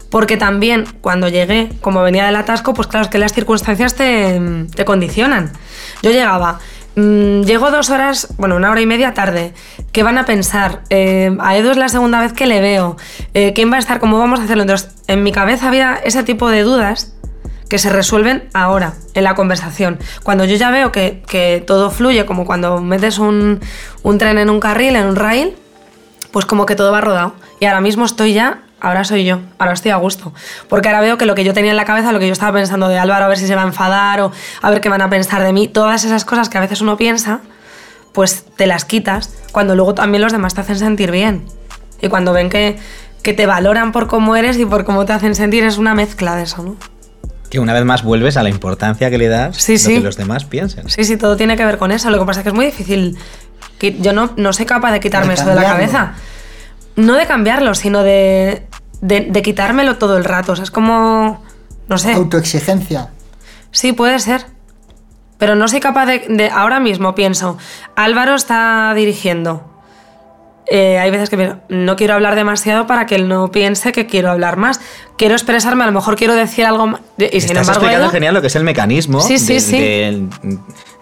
[0.09, 4.39] Porque también cuando llegué, como venía del atasco, pues claro, es que las circunstancias te,
[4.73, 5.51] te condicionan.
[6.03, 6.59] Yo llegaba,
[6.95, 9.53] mm, llego dos horas, bueno, una hora y media tarde.
[9.91, 10.83] ¿Qué van a pensar?
[10.89, 12.97] Eh, a Edu es la segunda vez que le veo.
[13.33, 13.99] Eh, ¿Quién va a estar?
[13.99, 14.63] ¿Cómo vamos a hacerlo?
[14.63, 17.13] Entonces, en mi cabeza había ese tipo de dudas
[17.69, 19.99] que se resuelven ahora, en la conversación.
[20.23, 23.59] Cuando yo ya veo que, que todo fluye, como cuando metes un,
[24.03, 25.55] un tren en un carril, en un rail,
[26.35, 27.33] pues como que todo va rodado.
[27.61, 30.33] Y ahora mismo estoy ya, ahora soy yo, ahora estoy a gusto.
[30.67, 32.51] Porque ahora veo que lo que yo tenía en la cabeza, lo que yo estaba
[32.51, 35.01] pensando de Álvaro, a ver si se va a enfadar o a ver qué van
[35.01, 37.39] a pensar de mí, todas esas cosas que a veces uno piensa,
[38.11, 41.45] pues te las quitas cuando luego también los demás te hacen sentir bien.
[42.01, 42.77] Y cuando ven que,
[43.23, 46.35] que te valoran por cómo eres y por cómo te hacen sentir, es una mezcla
[46.35, 46.75] de eso, ¿no?
[47.49, 49.93] Que una vez más vuelves a la importancia que le das Sí, lo sí.
[49.93, 50.89] que los demás piensen.
[50.89, 52.09] Sí, sí, todo tiene que ver con eso.
[52.09, 53.17] Lo que pasa es que es muy difícil.
[53.79, 56.13] Yo no, no soy capaz de quitarme De eso de la cabeza.
[56.95, 58.65] No de cambiarlo, sino de,
[59.01, 60.53] de, de quitármelo todo el rato.
[60.53, 61.43] O sea, es como.
[61.87, 62.13] No sé.
[62.13, 63.09] Autoexigencia.
[63.71, 64.45] Sí, puede ser.
[65.37, 67.57] Pero no soy capaz de, de- Ahora mismo pienso,
[67.95, 69.69] Álvaro está dirigiendo.
[70.67, 74.31] Eh, hay veces que no quiero hablar demasiado para que él no piense que quiero
[74.31, 74.79] hablar más.
[75.17, 77.01] Quiero expresarme, a lo mejor quiero decir algo más.
[77.17, 79.79] Y sin Estás embargo, explicando genial lo que es el mecanismo Sí, sí, de- sí.
[79.79, 80.29] Del,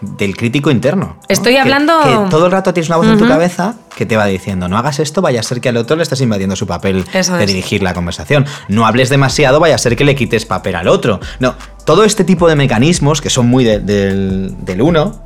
[0.02, 1.06] del crítico interno.
[1.06, 1.20] ¿no?
[1.30, 4.26] Estoy hablando- Que, todo el rato tienes una voz en tu cabeza que te va
[4.26, 7.06] diciendo, no hagas esto, vaya a ser que al otro le estés invadiendo su papel
[7.14, 7.48] Eso de es.
[7.50, 8.46] dirigir la conversación.
[8.68, 11.22] No hables demasiado, vaya a ser que le quites papel al otro.
[11.40, 15.24] No, todo este tipo de mecanismos que son muy de- del, del uno,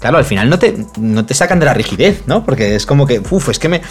[0.00, 2.44] Claro, al final no te, no te sacan de la rigidez, ¿no?
[2.44, 3.82] Porque es como que, uff, es que me,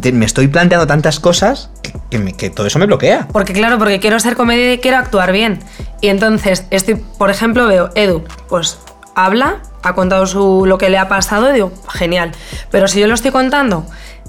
[0.00, 3.28] te- me estoy planteando tantas cosas que, que me- que todo eso me bloquea.
[3.32, 5.58] Porque claro, porque quiero ser comedia y quiero actuar bien.
[6.00, 8.78] Y entonces, estoy, por ejemplo, veo Edu, pues
[9.14, 12.32] habla, ha contado su, lo que le ha pasado y digo, genial.
[12.70, 13.84] Pero si yo lo estoy contando,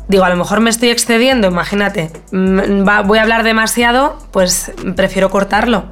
[0.10, 5.86] digo, a lo mejor me estoy excediendo, imagínate, voy a hablar demasiado, pues prefiero cortarlo.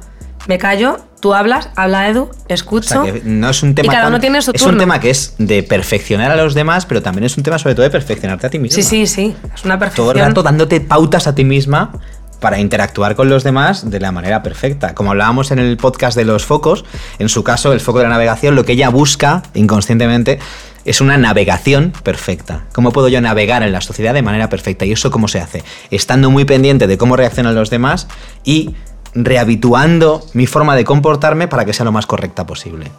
[0.48, 2.88] Me callo, tú hablas, habla Edu, O escucho.
[3.04, 4.72] sea, que no es un tema y cada tan- uno tiene su Es turno.
[4.74, 7.74] un tema que es de perfeccionar a los demás, pero también es un tema sobre
[7.74, 8.74] todo de perfeccionarte a ti mismo.
[8.74, 10.06] Sí, sí, sí, es una perfección.
[10.06, 11.92] Todo el rato dándote pautas a ti misma
[12.40, 14.94] para interactuar con los demás de la manera perfecta.
[14.94, 16.86] Como hablábamos en el podcast de los focos,
[17.18, 20.38] en su caso, el foco de la navegación, lo que ella busca inconscientemente
[20.86, 22.64] es una navegación perfecta.
[22.72, 24.86] ¿Cómo puedo yo navegar en la sociedad de manera perfecta?
[24.86, 25.62] ¿Y eso cómo se hace?
[25.90, 28.08] Estando muy pendiente de cómo reaccionan los demás
[28.42, 28.74] y
[29.14, 32.90] rehabituando mi forma de comportarme para que sea lo más correcta posible.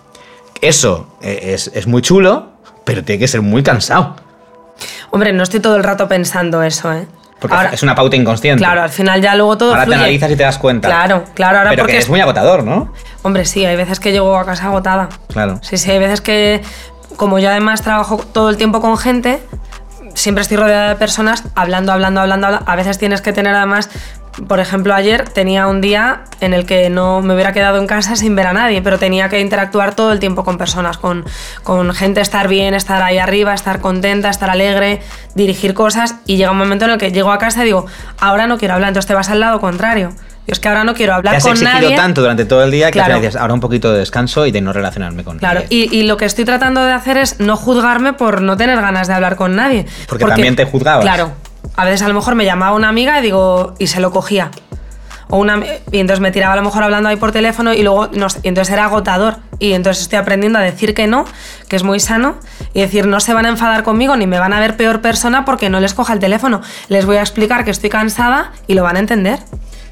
[0.62, 2.50] Eso eh, es, es muy chulo,
[2.86, 4.16] pero tiene que ser muy cansado.
[5.12, 7.08] Hombre, no estoy todo el rato pensando eso, ¿eh?
[7.40, 8.64] Porque Ahora- es una pauta inconsciente.
[8.64, 9.98] Claro, al final ya luego todo Ahora fluye.
[9.98, 10.88] te analizas y te das cuenta.
[10.88, 12.94] Claro, claro, ahora Pero porque que es muy agotador, ¿no?
[13.24, 15.10] Hombre, sí, hay veces que llego a casa agotada.
[15.34, 15.60] Claro.
[15.64, 16.62] Sí, sí, hay veces que,
[17.18, 19.42] como yo además trabajo todo el tiempo con gente,
[20.16, 22.48] siempre estoy rodeada de personas hablando, hablando, hablando.
[22.48, 23.90] habla- A veces tienes que tener además,
[24.48, 28.16] por ejemplo, ayer tenía un día en el que no me hubiera quedado en casa
[28.16, 31.26] sin ver a nadie, pero tenía que interactuar todo el tiempo con personas, con,
[31.64, 35.02] con gente, estar bien, estar ahí arriba, estar contenta, estar alegre,
[35.36, 36.16] dirigir cosas.
[36.26, 37.86] Y llega un momento en el que llego a casa y digo,
[38.20, 40.14] ahora no quiero hablar, entonces te vas al lado contrario.
[40.48, 41.96] Yo es que ahora no quiero hablar has con exigido nadie.
[41.96, 43.16] tanto durante todo el día que Claro.
[43.18, 45.68] dices, ahora un poquito de descanso y de no relacionarme con Claro, nadie.
[45.70, 49.08] y, y lo que estoy tratando de hacer es no juzgarme por no tener ganas
[49.08, 49.86] de hablar con nadie.
[50.10, 51.04] Porque también te juzgabas.
[51.04, 51.32] Claro.
[51.76, 54.50] A veces a lo mejor me llamaba una amiga y digo, y se lo cogía.
[55.30, 55.62] O una,
[55.94, 58.48] y entonces me tiraba a lo mejor hablando ahí por teléfono y luego, no y
[58.50, 59.38] entonces era agotador.
[59.60, 61.24] Y entonces estoy aprendiendo a decir que no,
[61.70, 62.36] que es muy sano,
[62.74, 65.46] y decir, no se van a enfadar conmigo ni me van a ver peor persona
[65.46, 66.62] porque no les coja el teléfono.
[66.90, 69.40] Les voy a explicar que estoy cansada y lo van a entender.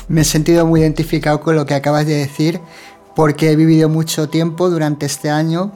[0.10, 2.60] Me he sentido muy identificado con lo que acabas de decir,
[3.16, 5.72] porque he vivido mucho tiempo durante este año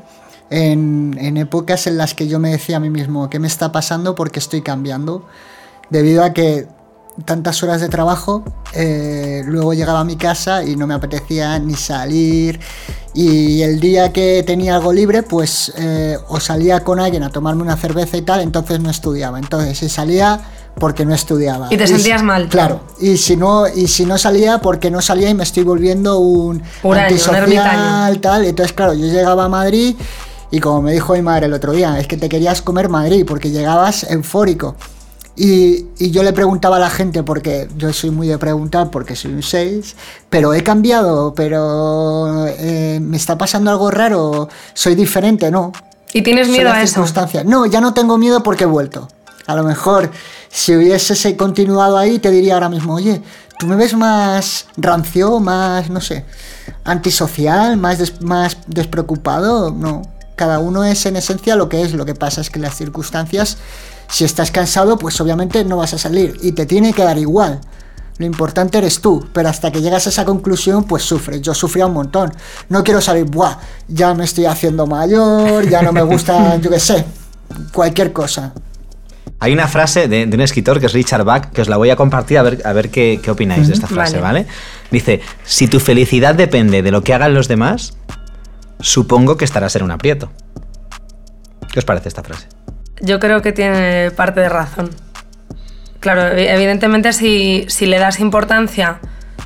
[0.50, 4.15] en, épocas en las que yo me decía a mí mismo, ¿qué me está pasando?
[4.15, 5.28] Porque estoy cambiando.
[5.89, 6.67] Debido a que
[7.26, 8.43] tantas horas de trabajo,
[8.74, 12.60] eh, luego llegaba a mi casa y no me apetecía ni salir.
[13.13, 17.62] Y el día que tenía algo libre, pues eh, o salía con alguien a tomarme
[17.62, 19.38] una cerveza y tal, entonces no estudiaba.
[19.38, 20.41] Entonces, si salía
[20.79, 21.67] porque no estudiaba.
[21.69, 22.49] Y te sentías mal.
[22.49, 22.81] Claro.
[22.99, 26.57] Y si no, y si no salía, porque no salía y me estoy volviendo un
[26.57, 28.19] Huraño, un antisocial, ermitaño.
[28.19, 28.45] tal.
[28.45, 29.95] Entonces, claro, yo llegaba a Madrid
[30.51, 33.25] y como me dijo mi madre el otro día, es que te querías comer Madrid
[33.27, 34.75] porque llegabas eufórico.
[35.36, 39.15] Y, y yo le preguntaba a la gente, porque yo soy muy de preguntar, porque
[39.15, 39.95] soy un 6,
[40.29, 45.71] pero he cambiado, pero eh, me está pasando algo raro, soy diferente, ¿no?
[46.13, 47.03] ¿Y tienes miedo a eso?
[47.45, 49.07] No, ya no tengo miedo porque he vuelto.
[49.47, 50.12] A lo mejor,
[50.56, 53.22] si hubiese continuado ahí, te diría ahora mismo, oye,
[53.58, 56.26] tú me ves más rancio, más, no sé,
[56.84, 59.72] antisocial, más, des- más despreocupado.
[59.72, 60.04] No,
[60.36, 61.94] cada uno es en esencia lo que es.
[61.94, 63.58] Lo que pasa es que las circunstancias,
[64.08, 67.60] si estás cansado, pues obviamente no vas a salir y te tiene que dar igual.
[68.20, 71.42] Lo importante eres tú, pero hasta que llegas a esa conclusión, pues sufres.
[71.42, 72.32] Yo sufría un montón.
[72.70, 76.80] No quiero salir, buah, ya me estoy haciendo mayor, ya no me gusta, yo qué
[76.80, 77.06] sé,
[77.74, 78.54] cualquier cosa.
[79.39, 81.89] Hay una frase de, de un escritor que es Richard Bach, que os la voy
[81.89, 84.41] a compartir a ver, a ver qué, qué opináis de esta frase, Vale.
[84.41, 84.52] ¿vale?
[84.89, 87.98] Dice, si tu felicidad depende de lo que hagan los demás,
[88.80, 90.32] supongo que estarás en un aprieto.
[91.72, 92.48] ¿Qué os parece esta frase?
[93.02, 94.91] Yo creo que tiene parte de razón.
[96.00, 99.00] Claro, evi- evidentemente si, si le das importancia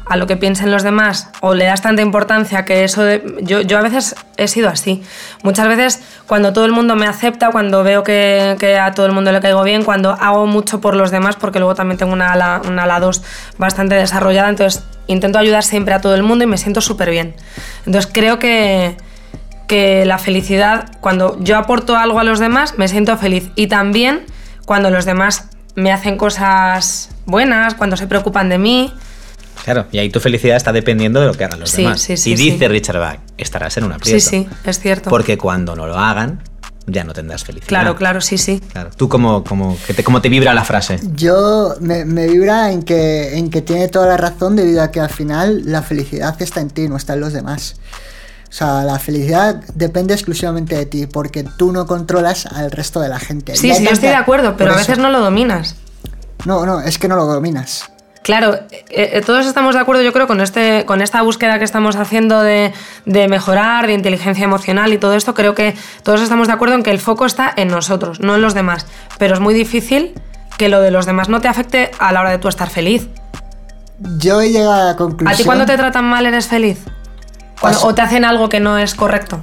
[0.10, 3.04] a lo que piensen los demás o le das tanta importancia que eso.
[3.42, 5.04] Yo, yo a veces he sido así.
[5.44, 9.12] Muchas veces cuando todo el mundo me acepta, cuando veo que, que a todo el
[9.12, 12.34] mundo le caigo bien, cuando hago mucho por los demás, porque luego también tengo una
[12.34, 13.22] ala, una ala 2
[13.58, 17.36] bastante desarrollada, entonces intento ayudar siempre a todo el mundo y me siento súper bien.
[17.86, 18.98] Entonces creo que,
[19.68, 23.52] que la felicidad, cuando yo aporto algo a los demás, me siento feliz.
[23.56, 24.26] Y también
[24.66, 28.94] cuando los demás me hacen cosas buenas, cuando se preocupan de mí.
[29.68, 32.00] Claro, y ahí tu felicidad está dependiendo de lo que hagan los Sí, demás.
[32.00, 32.68] sí, sí, y dice sí.
[32.70, 34.30] Richard Bach, estarás en un Sí, aprieto.
[34.30, 35.10] sí, es cierto.
[35.10, 36.42] Porque cuando no lo hagan,
[36.86, 37.68] ya no tendrás felicidad.
[37.68, 38.62] Claro, claro, sí, sí.
[38.72, 38.92] Claro.
[38.96, 41.02] ¿Tú cómo, cómo, que te, cómo te vibra la frase?
[41.16, 45.02] Yo me, me vibra en que, en que tiene toda la razón debido a que
[45.02, 47.76] al final la felicidad está en ti, no está en los demás.
[48.50, 53.10] O sea, la felicidad depende exclusivamente de ti porque tú no controlas al resto de
[53.10, 53.58] la gente.
[53.58, 55.76] Sí, Ya sí, yo estoy de acuerdo, pero a veces no lo dominas.
[56.46, 57.92] No, no, es que no lo dominas.
[58.28, 61.64] Claro, eh, eh, todos estamos de acuerdo, yo creo, con, este, con esta búsqueda que
[61.64, 62.74] estamos haciendo de,
[63.06, 65.34] de mejorar, de inteligencia emocional y todo esto.
[65.34, 68.42] Creo que todos estamos de acuerdo en que el foco está en nosotros, no en
[68.42, 68.86] los demás.
[69.18, 70.14] Pero es muy difícil
[70.58, 73.08] que lo de los demás no te afecte a la hora de tú estar feliz.
[74.18, 75.34] Yo he llegado a la conclusión.
[75.34, 76.84] ¿A ti cuando te tratan mal eres feliz?
[77.62, 77.88] Paso.
[77.88, 79.40] ¿O te hacen algo que no es correcto?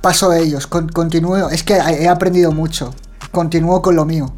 [0.00, 1.48] Paso de ellos, con- continúo.
[1.48, 2.92] Es que he aprendido mucho.
[3.30, 4.34] Continúo con lo mío.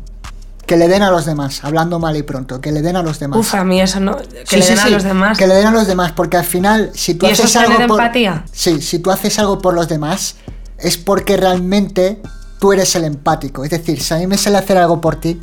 [0.68, 2.60] Que le den a los demás, hablando mal y pronto.
[2.60, 3.38] Que le den a los demás.
[3.40, 4.16] Uf, a mí eso no.
[4.18, 5.36] Que Sí, le sí, den a los demás.
[5.38, 7.62] Que le den a los demás, porque al final, si tú ¿Y eso haces es
[7.62, 7.94] tener algo.
[7.96, 8.44] por- empatía?
[8.52, 10.36] Sí, si tú haces algo por los demás,
[10.78, 12.20] es porque realmente
[12.60, 13.64] tú eres el empático.
[13.64, 15.40] Es decir, si a mí me sale hacer algo por ti,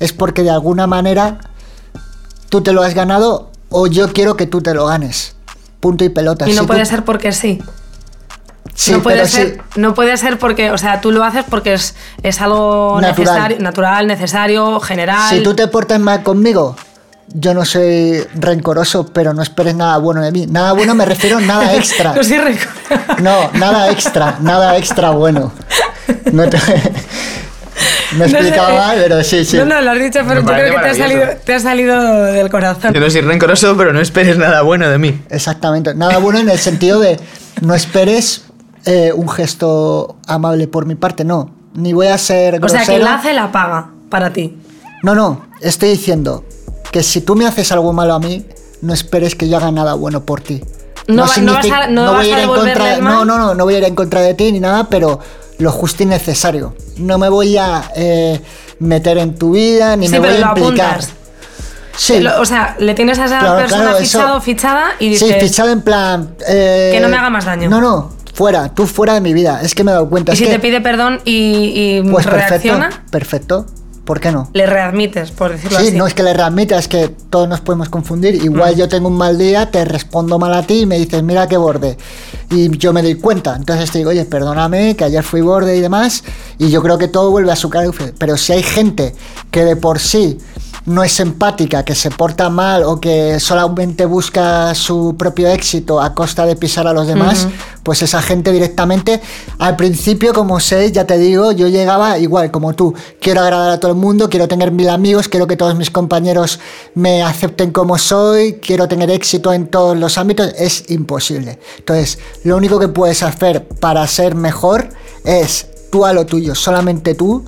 [0.00, 1.38] es porque de alguna manera
[2.48, 5.36] tú te lo has ganado o yo quiero que tú te lo ganes.
[5.80, 6.48] Punto y pelota.
[6.48, 7.62] Y no Si puede tú- ser porque sí.
[8.74, 9.80] Sí, no, puede ser, sí.
[9.80, 13.24] no puede ser porque, o sea, tú lo haces porque es, es algo Natural.
[13.34, 15.30] necesario, natural, necesario, general.
[15.30, 16.76] Si tú te portas mal conmigo,
[17.28, 20.46] yo no soy rencoroso, pero no esperes nada bueno de mí.
[20.46, 22.14] Nada bueno me refiero a nada extra.
[22.14, 25.52] No soy rencor- No, nada extra, nada extra bueno.
[26.32, 26.58] No te...
[28.16, 29.56] Me he No sé, mal, pero sí, sí.
[29.56, 31.60] No, no, lo has dicho, pero Me yo creo que te ha, salido, te ha
[31.60, 32.92] salido del corazón.
[32.94, 35.20] Yo no soy rencoroso, pero no esperes nada bueno de mí.
[35.30, 35.94] Exactamente.
[35.94, 37.18] Nada bueno en el sentido de
[37.60, 38.44] no esperes
[38.86, 41.50] eh, un gesto amable por mi parte, no.
[41.74, 42.84] Ni voy a ser O grosero.
[42.84, 44.56] sea, que la hace la paga para ti.
[45.02, 46.44] No, no, estoy diciendo
[46.92, 48.46] que si tú me haces algo malo a mí,
[48.82, 50.62] no esperes que yo haga nada bueno por ti.
[51.08, 51.66] No vas a- no vas
[52.16, 52.96] voy a ir en contra.
[52.98, 55.18] No, no, no, no voy a ir en contra de ti ni nada, pero
[55.58, 56.74] lo justo y necesario.
[56.96, 58.40] No me voy a eh,
[58.78, 60.50] meter en tu vida ni Sí, me voy a implicar.
[60.94, 61.10] apuntas.
[61.96, 65.26] Sí, Lo- O sea, le tienes a esa Claro, persona claro, fichado fichada y sí,
[65.26, 65.42] dices.
[65.42, 66.34] fichado en plan.
[66.48, 67.68] eh, Que no me haga más daño.
[67.70, 69.60] No, no, fuera, tú fuera de mi vida.
[69.62, 70.32] Es que me he dado cuenta.
[70.32, 73.66] y es si que, te pide perdón y, y pues perfecto, reacciona, perfecto.
[74.04, 74.50] ¿Por qué no?
[74.52, 75.96] le readmites, por decirlo Sí, así.
[75.96, 78.34] no es que le readmita, es que todos nos podemos confundir.
[78.34, 78.78] Igual Mm.
[78.78, 81.56] yo tengo un mal día, te respondo mal a ti y me dices, mira qué
[81.56, 81.96] borde.
[82.50, 83.56] Y yo me doy cuenta.
[83.56, 86.22] Entonces te digo, oye, perdóname, que ayer fui borde y demás.
[86.58, 88.12] Y yo creo que todo vuelve a su cauce.
[88.18, 89.14] Pero si hay gente
[89.50, 90.36] que de por sí
[90.86, 96.14] no es empática, que se porta mal o que solamente busca su propio éxito a
[96.14, 97.48] costa de pisar a los demás,
[97.82, 99.20] pues esa gente directamente,
[99.58, 102.94] al principio, como sé, ya te digo, yo llegaba igual como tú.
[103.20, 106.60] Quiero agradar a todo el mundo, quiero tener mil amigos, quiero que todos mis compañeros
[106.94, 110.52] me acepten como soy, quiero tener éxito en todos los ámbitos.
[110.58, 111.58] Es imposible.
[111.78, 114.88] Entonces, lo único que puedes hacer para ser mejor
[115.24, 117.44] es tú a lo tuyo, solamente tú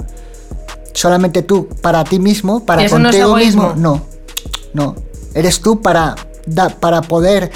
[0.97, 3.75] solamente tú para ti mismo, para ¿Y eso no es contigo mismo.
[3.77, 4.03] No,
[4.73, 4.97] no.
[5.35, 7.53] Eres tú para, da- para poder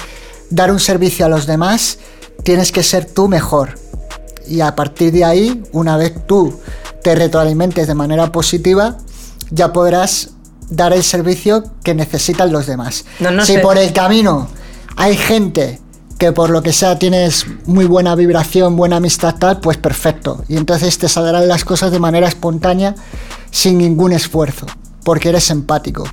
[0.49, 1.97] dar un servicio a los demás,
[2.43, 3.79] tienes que ser tú mejor.
[4.47, 6.59] Y a partir de ahí, una vez tú
[7.03, 8.97] te retroalimentes de manera positiva,
[9.49, 10.29] ya podrás
[10.69, 13.05] dar el servicio que necesitan los demás.
[13.19, 13.59] No, no si sé.
[13.59, 14.47] por el camino
[14.95, 15.79] hay gente
[16.21, 20.43] que por lo que sea tienes muy buena vibración, buena amistad tal, pues perfecto.
[20.47, 22.93] Y entonces te saldrán las cosas de manera espontánea,
[23.49, 24.67] sin ningún esfuerzo,
[25.03, 26.03] porque eres empático.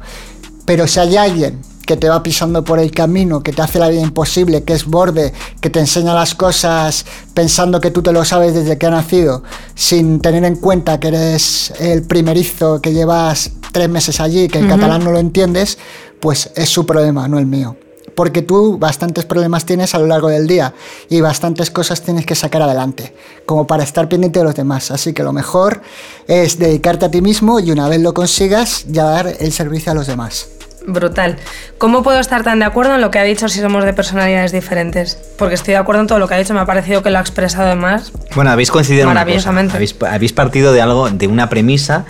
[0.65, 3.91] Pero si hay alguien que te va pisando por el camino, que te hace la
[3.91, 8.25] vida imposible, que es borde, que te enseña las cosas pensando que tú te lo
[8.25, 9.43] sabes desde que ha nacido,
[9.75, 14.69] sin tener en cuenta que eres el primerizo que llevas tres meses allí, que el
[14.69, 15.77] catalán no lo entiendes,
[16.19, 17.77] pues es su problema, no el mío.
[18.15, 20.75] Porque tú bastantes problemas tienes a lo largo del día
[21.09, 23.15] y bastantes cosas tienes que sacar adelante,
[23.47, 24.91] como para estar pendiente de los demás.
[24.91, 25.83] Así que lo mejor
[26.27, 29.95] es dedicarte a ti mismo y una vez lo consigas, ya dar el servicio a
[29.95, 30.49] los demás.
[30.87, 31.37] Brutal.
[31.77, 34.53] ¿Cómo puedo estar tan de acuerdo en lo que ha dicho si somos de personalidades
[34.53, 35.19] diferentes?
[35.37, 37.19] Porque estoy de acuerdo en todo lo que ha dicho, me ha parecido que lo
[37.19, 38.13] ha expresado más.
[38.35, 39.25] Bueno, habéis coincidido en una cosa.
[39.25, 39.77] Maravillosamente.
[39.77, 42.07] Habéis, habéis partido de algo, de una premisa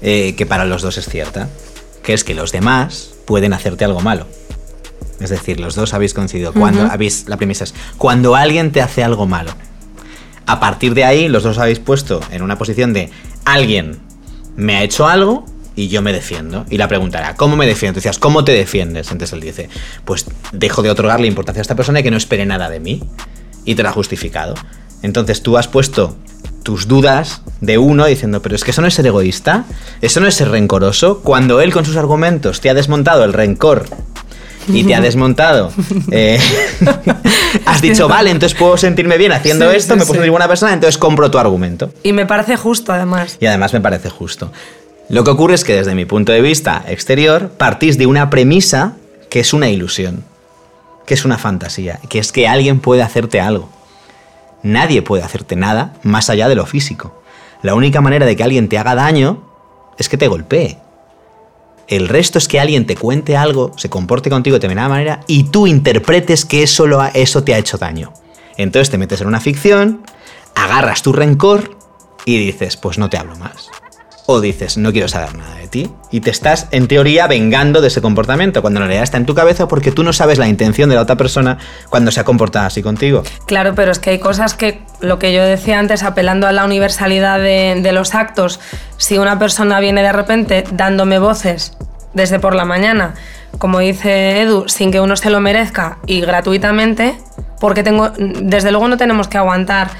[0.00, 1.48] eh, que para los dos es cierta,
[2.02, 4.26] que es que los demás pueden hacerte algo malo.
[5.22, 6.52] Es decir, los dos habéis coincidido.
[6.52, 9.52] Cuando habéis, la premisa es cuando alguien te hace algo malo.
[10.46, 13.10] A partir de ahí, los dos habéis puesto en una posición de
[13.44, 14.00] alguien
[14.56, 16.66] me ha hecho algo y yo me defiendo.
[16.68, 17.94] Y la pregunta era, ¿cómo me defiendo?
[17.94, 19.12] Tú decías, ¿cómo te defiendes?
[19.12, 19.68] Entonces él dice,
[20.04, 23.02] pues dejo de otorgarle importancia a esta persona y que no espere nada de mí.
[23.64, 24.54] Y te lo ha justificado.
[25.02, 26.16] Entonces tú has puesto
[26.62, 29.64] tus dudas de uno diciendo, pero es que eso no es ser egoísta,
[30.00, 33.86] eso no es ser rencoroso, cuando él con sus argumentos te ha desmontado el rencor
[34.68, 35.72] y te ha desmontado,
[36.10, 36.38] eh,
[37.66, 40.48] has dicho, vale, entonces puedo sentirme bien haciendo Sí, esto, sí, me puedo sentir buena
[40.48, 41.92] persona, entonces compro tu argumento.
[42.02, 43.36] Y me parece justo, además.
[43.40, 44.52] Y además me parece justo.
[45.08, 48.94] Lo que ocurre es que desde mi punto de vista exterior partís de una premisa
[49.28, 50.24] que es una ilusión,
[51.06, 53.68] que es una fantasía, que es que alguien puede hacerte algo.
[54.62, 57.22] Nadie puede hacerte nada más allá de lo físico.
[57.62, 59.42] La única manera de que alguien te haga daño
[59.98, 60.78] es que te golpee.
[61.88, 65.44] El resto es que alguien te cuente algo, se comporte contigo de determinada manera y
[65.44, 68.12] tú interpretes que eso, lo eso te ha hecho daño.
[68.56, 70.04] Entonces te metes en una ficción,
[70.54, 71.76] agarras tu rencor
[72.24, 73.70] y dices, pues no te hablo más.
[74.26, 75.90] O dices, no quiero saber nada de ti.
[76.10, 79.34] Y te estás, en teoría, vengando de ese comportamiento, cuando en realidad está en tu
[79.34, 81.58] cabeza porque tú no sabes la intención de la otra persona
[81.90, 83.24] cuando se ha comportado así contigo.
[83.46, 86.64] Claro, pero es que hay cosas que, lo que yo decía antes, apelando a la
[86.64, 88.60] universalidad de, de los actos,
[88.96, 91.76] si una persona viene de repente dándome voces
[92.14, 93.14] desde por la mañana,
[93.58, 97.16] como dice Edu, sin que uno se lo merezca y gratuitamente,
[97.60, 99.90] porque tengo, desde luego no tenemos que aguantar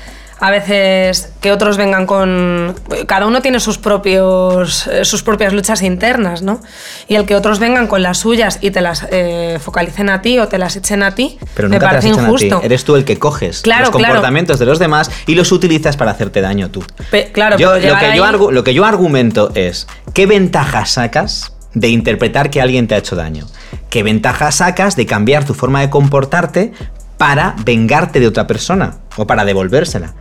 [0.45, 2.75] a veces que otros vengan con...
[3.07, 6.61] Cada uno tiene sus, propios, eh, sus propias luchas internas, ¿no?
[7.07, 10.41] Y el que otros vengan con las suyas y te las eh, focalicen a ti
[10.41, 12.45] o te las echen a ti, Pero me nunca te las parece echan a ti.
[12.47, 12.61] injusto.
[12.65, 14.07] Eres tú el que coges Claro, los claro.
[14.15, 16.83] comportamientos de los demás y los utilizas para hacerte daño tú.
[17.13, 20.87] Pe- claro, Yo- lo, que yo ahí- argu- lo que yo argumento es, ¿qué ventaja
[20.87, 23.47] sacas de interpretar que alguien te ha hecho daño?
[23.91, 26.73] ¿Qué ventaja sacas de cambiar tu forma de comportarte
[27.17, 30.15] para vengarte de otra persona o para devolvérsela?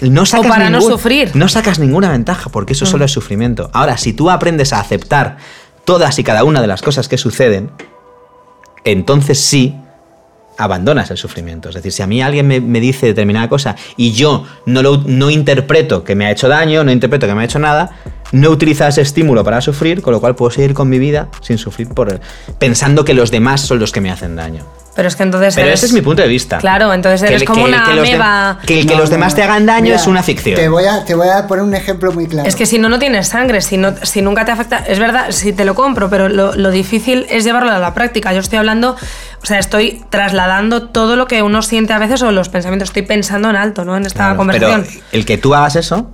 [0.00, 1.34] No sacas para no sufrir.
[1.34, 3.70] No sacas ninguna ventaja porque eso solo es sufrimiento.
[3.72, 5.36] Ahora, si tú aprendes a aceptar
[5.84, 7.70] todas y cada una de las cosas que suceden,
[8.84, 9.76] entonces sí
[10.58, 11.68] abandonas el sufrimiento.
[11.68, 14.98] Es decir, si a mí alguien me, me dice determinada cosa y yo no, lo,
[15.06, 17.90] no interpreto que me ha hecho daño, no interpreto que me ha hecho nada,
[18.32, 21.58] no utilizo ese estímulo para sufrir, con lo cual puedo seguir con mi vida sin
[21.58, 22.20] sufrir por
[22.58, 24.64] pensando que los demás son los que me hacen daño.
[24.96, 25.54] Pero es que entonces.
[25.54, 26.56] Pero eres- ese es mi punto de vista.
[26.56, 27.90] Claro, entonces eres como que el- una que
[28.72, 29.36] de- el que No, los no, demás no.
[29.36, 30.54] te hagan daño Mira, es una ficción.
[30.56, 32.48] Te voy, a, te voy a poner un ejemplo muy claro.
[32.48, 34.78] Es que si no, no tienes sangre, si, no, si nunca te afecta.
[34.78, 38.32] Es verdad, si te lo compro, pero lo, lo difícil es llevarlo a la práctica.
[38.32, 38.96] Yo estoy hablando,
[39.42, 42.88] o sea, estoy trasladando todo lo que uno siente a veces o los pensamientos.
[42.90, 43.96] Estoy pensando en alto, ¿no?
[43.96, 44.84] En esta Claro, conversación.
[44.88, 46.10] Pero el que tú hagas eso,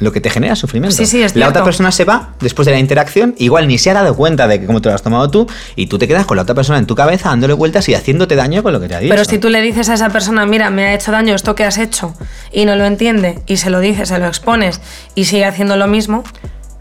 [0.00, 0.96] lo que te genera es sufrimiento.
[0.96, 3.90] Sí, sí, es La otra persona se va después de la interacción, igual ni se
[3.90, 6.26] ha dado cuenta de que cómo te lo has tomado tú, y tú te quedas
[6.26, 8.88] con la otra persona en tu cabeza dándole vueltas y haciéndote daño con lo que
[8.88, 9.10] te ha dicho.
[9.14, 11.64] Pero si tú le dices a esa persona, mira, me ha hecho daño esto que
[11.64, 12.12] has hecho,
[12.52, 14.80] y no lo entiende, y se lo dices, se lo expones,
[15.14, 16.24] y sigue haciendo lo mismo,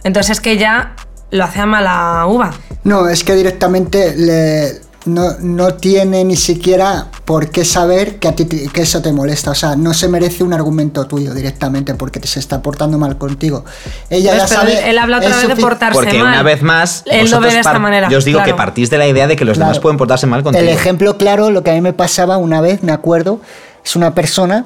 [0.03, 0.95] entonces es que ya
[1.29, 2.51] lo hace a mala uva.
[2.83, 8.35] No, es que directamente le- no, no tiene ni siquiera por qué saber que, a
[8.35, 9.51] ti te- que eso te molesta.
[9.51, 13.17] O sea, no se merece un argumento tuyo directamente porque te se está portando mal
[13.17, 13.65] contigo.
[14.09, 14.73] Ella Pues, ya sabe.
[14.79, 16.27] él, él habla otra vez de portarse Porque mal.
[16.29, 18.09] una vez más, él lo ve de esta manera.
[18.09, 20.43] yo os digo que partís de la idea de que los demás pueden portarse mal
[20.43, 20.63] contigo.
[20.63, 23.39] El ejemplo claro, lo que a mí me pasaba una vez, me acuerdo,
[23.85, 24.65] es una persona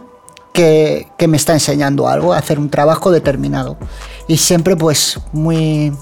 [0.57, 3.77] que, que me está enseñando algo, a hacer un trabajo determinado.
[4.27, 5.93] Y siempre pues muy,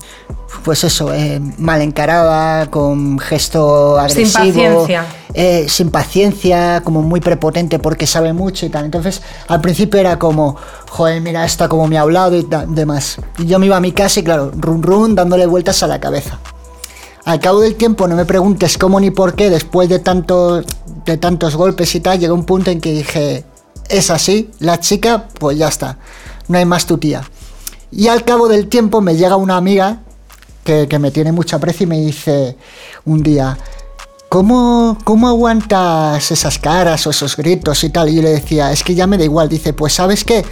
[0.64, 4.40] pues eso, eh, mal encarada, con gesto Sin agresivo.
[4.86, 5.06] paciencia.
[5.34, 8.86] eh, sin paciencia, como muy prepotente porque sabe mucho y tal.
[8.86, 10.56] Entonces, al principio era como,
[10.90, 13.18] joder, mira esta como me ha hablado y demás.
[13.38, 16.00] Y yo me iba a mi casa y claro, run run, dándole vueltas a la
[16.00, 16.40] cabeza.
[17.26, 20.62] Al cabo del tiempo, no me preguntes cómo ni por qué, después de, tanto,
[21.06, 23.44] de tantos golpes y tal, llegó un punto en que dije,
[23.90, 25.98] es así, la chica, pues ya está,
[26.48, 27.24] no hay más tu tía.
[27.92, 30.00] Y al cabo del tiempo me llega una amiga
[30.64, 32.58] que, me tiene mucho aprecio y me dice
[33.06, 33.58] un día,
[34.28, 38.10] ¿Cómo, ¿Cómo aguantas esas caras o esos gritos y tal?
[38.10, 39.48] Y yo le decía, es que ya me da igual.
[39.48, 40.44] Dice, pues sabes qué?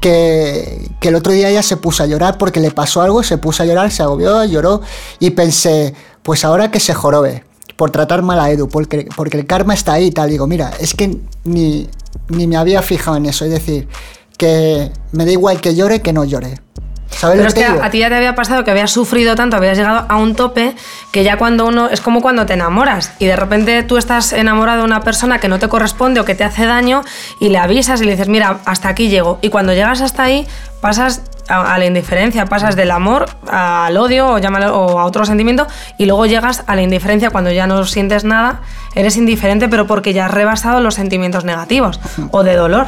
[0.00, 3.36] Que, que el otro día ella se puso a llorar porque le pasó algo, se
[3.36, 4.80] puso a llorar, se agobió, lloró
[5.18, 5.92] y pensé,
[6.22, 7.44] pues ahora que se jorobe.
[7.76, 10.30] por tratar mal a Edu, porque, porque el karma está ahí y tal.
[10.30, 11.90] Digo, mira, es que ni,
[12.28, 13.44] ni me había fijado en eso.
[13.44, 13.88] Es decir,
[14.36, 16.60] que me da igual que llore que no llore.
[17.08, 17.84] ¿Sabes Pero lo es que que te digo?
[17.84, 20.74] a ti ya te había pasado que habías sufrido tanto, habías llegado a un tope
[21.12, 24.80] que ya cuando uno es como cuando te enamoras y de repente tú estás enamorado
[24.80, 27.04] de una persona que no te corresponde o que te hace daño
[27.40, 29.38] y le avisas y le dices, mira, hasta aquí llego.
[29.40, 30.46] Y cuando llegas hasta ahí
[30.82, 35.24] pasas a, a la indiferencia, pasas del amor al odio o, llámalo, o a otro
[35.24, 35.66] sentimiento
[35.98, 38.60] y luego llegas a la indiferencia cuando ya no sientes nada,
[38.94, 42.86] eres indiferente pero porque ya has rebasado los sentimientos negativos o de dolor.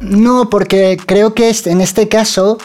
[0.00, 2.58] No, porque creo que en este caso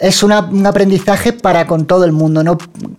[0.00, 2.56] es una- un aprendizaje para con todo el mundo, no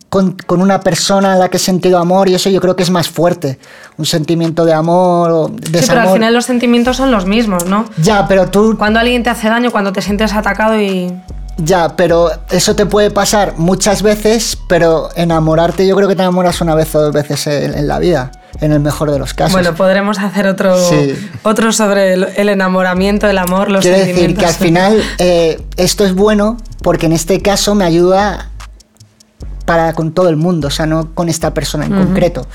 [0.10, 2.84] con, con una persona a la que he sentido amor y eso yo creo que
[2.84, 3.58] es más fuerte.
[3.98, 5.88] Un sentimiento de amor o Sí, desamor.
[5.88, 7.86] pero al final los sentimientos son los mismos, ¿no?
[8.02, 11.14] Ya, pero tú Cuando alguien te hace daño, cuando te sientes atacado y...
[11.62, 16.62] Ya, pero eso te puede pasar muchas veces, pero enamorarte yo creo que te enamoras
[16.62, 18.32] una vez o dos veces en, en la vida,
[18.62, 19.52] en el mejor de los casos.
[19.52, 21.16] Bueno, podremos hacer otro, Sí.
[21.44, 26.06] otro sobre el, el enamoramiento, el amor, los Quiero decir que al final eh, esto
[26.06, 28.52] es bueno porque en este caso me ayuda
[29.66, 32.48] para con todo el mundo, o sea, no con esta persona en concreto.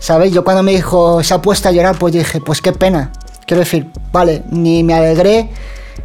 [0.00, 0.32] ¿Sabes?
[0.32, 3.12] Yo cuando me dijo, se ha puesto a llorar, pues yo dije, pues qué pena.
[3.46, 5.50] Quiero decir, vale, ni me alegré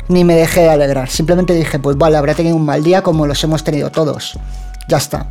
[0.07, 1.09] ni me dejé de alegrar.
[1.09, 4.37] Simplemente dije, pues vale, habrá tenido un mal día como los hemos tenido todos.
[4.87, 5.27] Ya está.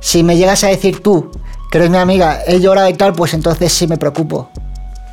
[0.00, 1.30] Si me llegas a decir tú,
[1.70, 4.48] que eres mi amiga, he llorado y tal, pues entonces sí me preocupo.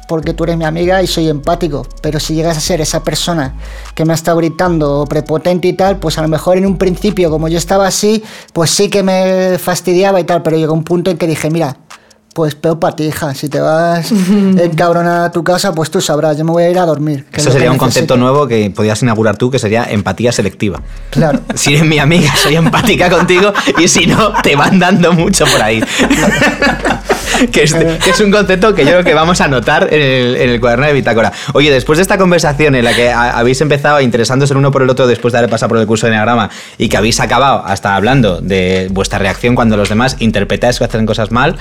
[0.08, 1.86] Porque tú eres mi amiga y soy empático.
[2.02, 3.56] Pero si llegas a ser esa persona
[3.94, 7.30] que me ha estado gritando prepotente y tal, pues a lo mejor en un principio,
[7.30, 10.44] como yo estaba así, pues sí que me fastidiaba y tal.
[10.44, 11.78] Pero llegó un punto en que dije, mira,
[12.38, 13.34] pues peor para ti, hija.
[13.34, 14.12] Si te vas
[14.62, 17.26] encabronada a tu casa, pues tú sabrás, yo me voy a ir a dormir.
[17.34, 17.80] Eso sería un necesito.
[17.80, 20.80] concepto nuevo que podías inaugurar tú, que sería empatía selectiva.
[21.10, 21.40] Claro.
[21.56, 25.64] Si eres mi amiga, soy empática contigo y si no, te van dando mucho por
[25.64, 25.84] ahí.
[27.52, 30.36] que, es, que es un concepto que yo creo que vamos a anotar en el,
[30.38, 31.32] en el cuaderno de bitácora.
[31.54, 34.82] Oye, después de esta conversación en la que a- habéis empezado interesándose el uno por
[34.82, 37.64] el otro después de haber pasado por el curso de Enneagrama y que habéis acabado
[37.66, 41.56] hasta hablando de vuestra reacción cuando los demás interpretáis que hacen cosas mal,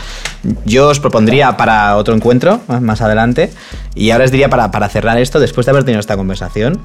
[0.64, 3.50] yo os propondría para otro encuentro más- adelante
[3.94, 6.80] y ahora os diría para, para cerrar esto, después de haber tenido esta conversación,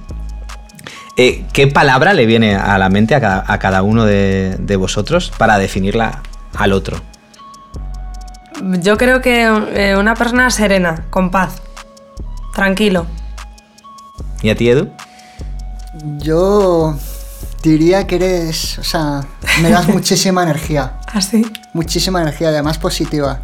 [1.17, 4.75] eh, ¿Qué palabra le viene a la mente a cada, a cada uno de, de
[4.77, 6.21] vosotros para definirla
[6.55, 7.01] al otro?
[8.81, 11.61] Yo creo que eh, una persona serena, con paz,
[12.53, 13.05] tranquilo.
[14.41, 14.89] ¿Y a ti, Edu?
[16.19, 16.95] Yo
[17.63, 19.21] diría que eres, o sea,
[19.61, 20.99] me das muchísima energía.
[21.07, 21.45] Así.
[21.73, 23.41] muchísima energía, además positiva.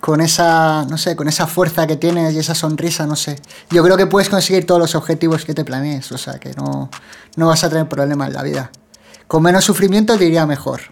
[0.00, 3.40] Con esa, no sé, con esa fuerza que tienes y esa sonrisa, no sé.
[3.70, 6.90] Yo creo que puedes conseguir todos los objetivos que te planees, o sea, que no,
[7.36, 8.70] no vas a tener problemas en la vida.
[9.26, 10.82] Con menos sufrimiento te iría mejor.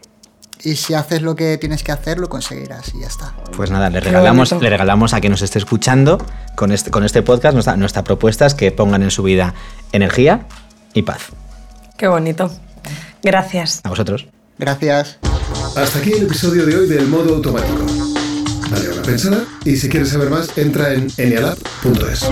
[0.65, 3.35] Y si haces lo que tienes que hacer, lo conseguirás y ya está.
[3.57, 7.23] Pues nada, le regalamos, le regalamos a quien nos esté escuchando con este, con este
[7.23, 9.55] podcast nuestra, nuestra propuesta es que pongan en su vida
[9.91, 10.47] energía
[10.95, 11.31] y paz.
[11.97, 12.51] Qué bonito.
[13.23, 13.81] Gracias.
[13.85, 14.27] A vosotros.
[14.59, 15.19] Gracias.
[15.77, 17.85] Hasta aquí el episodio de hoy del modo automático.
[18.71, 22.29] Dale una pensada y si quieres saber más, entra en enialab.es.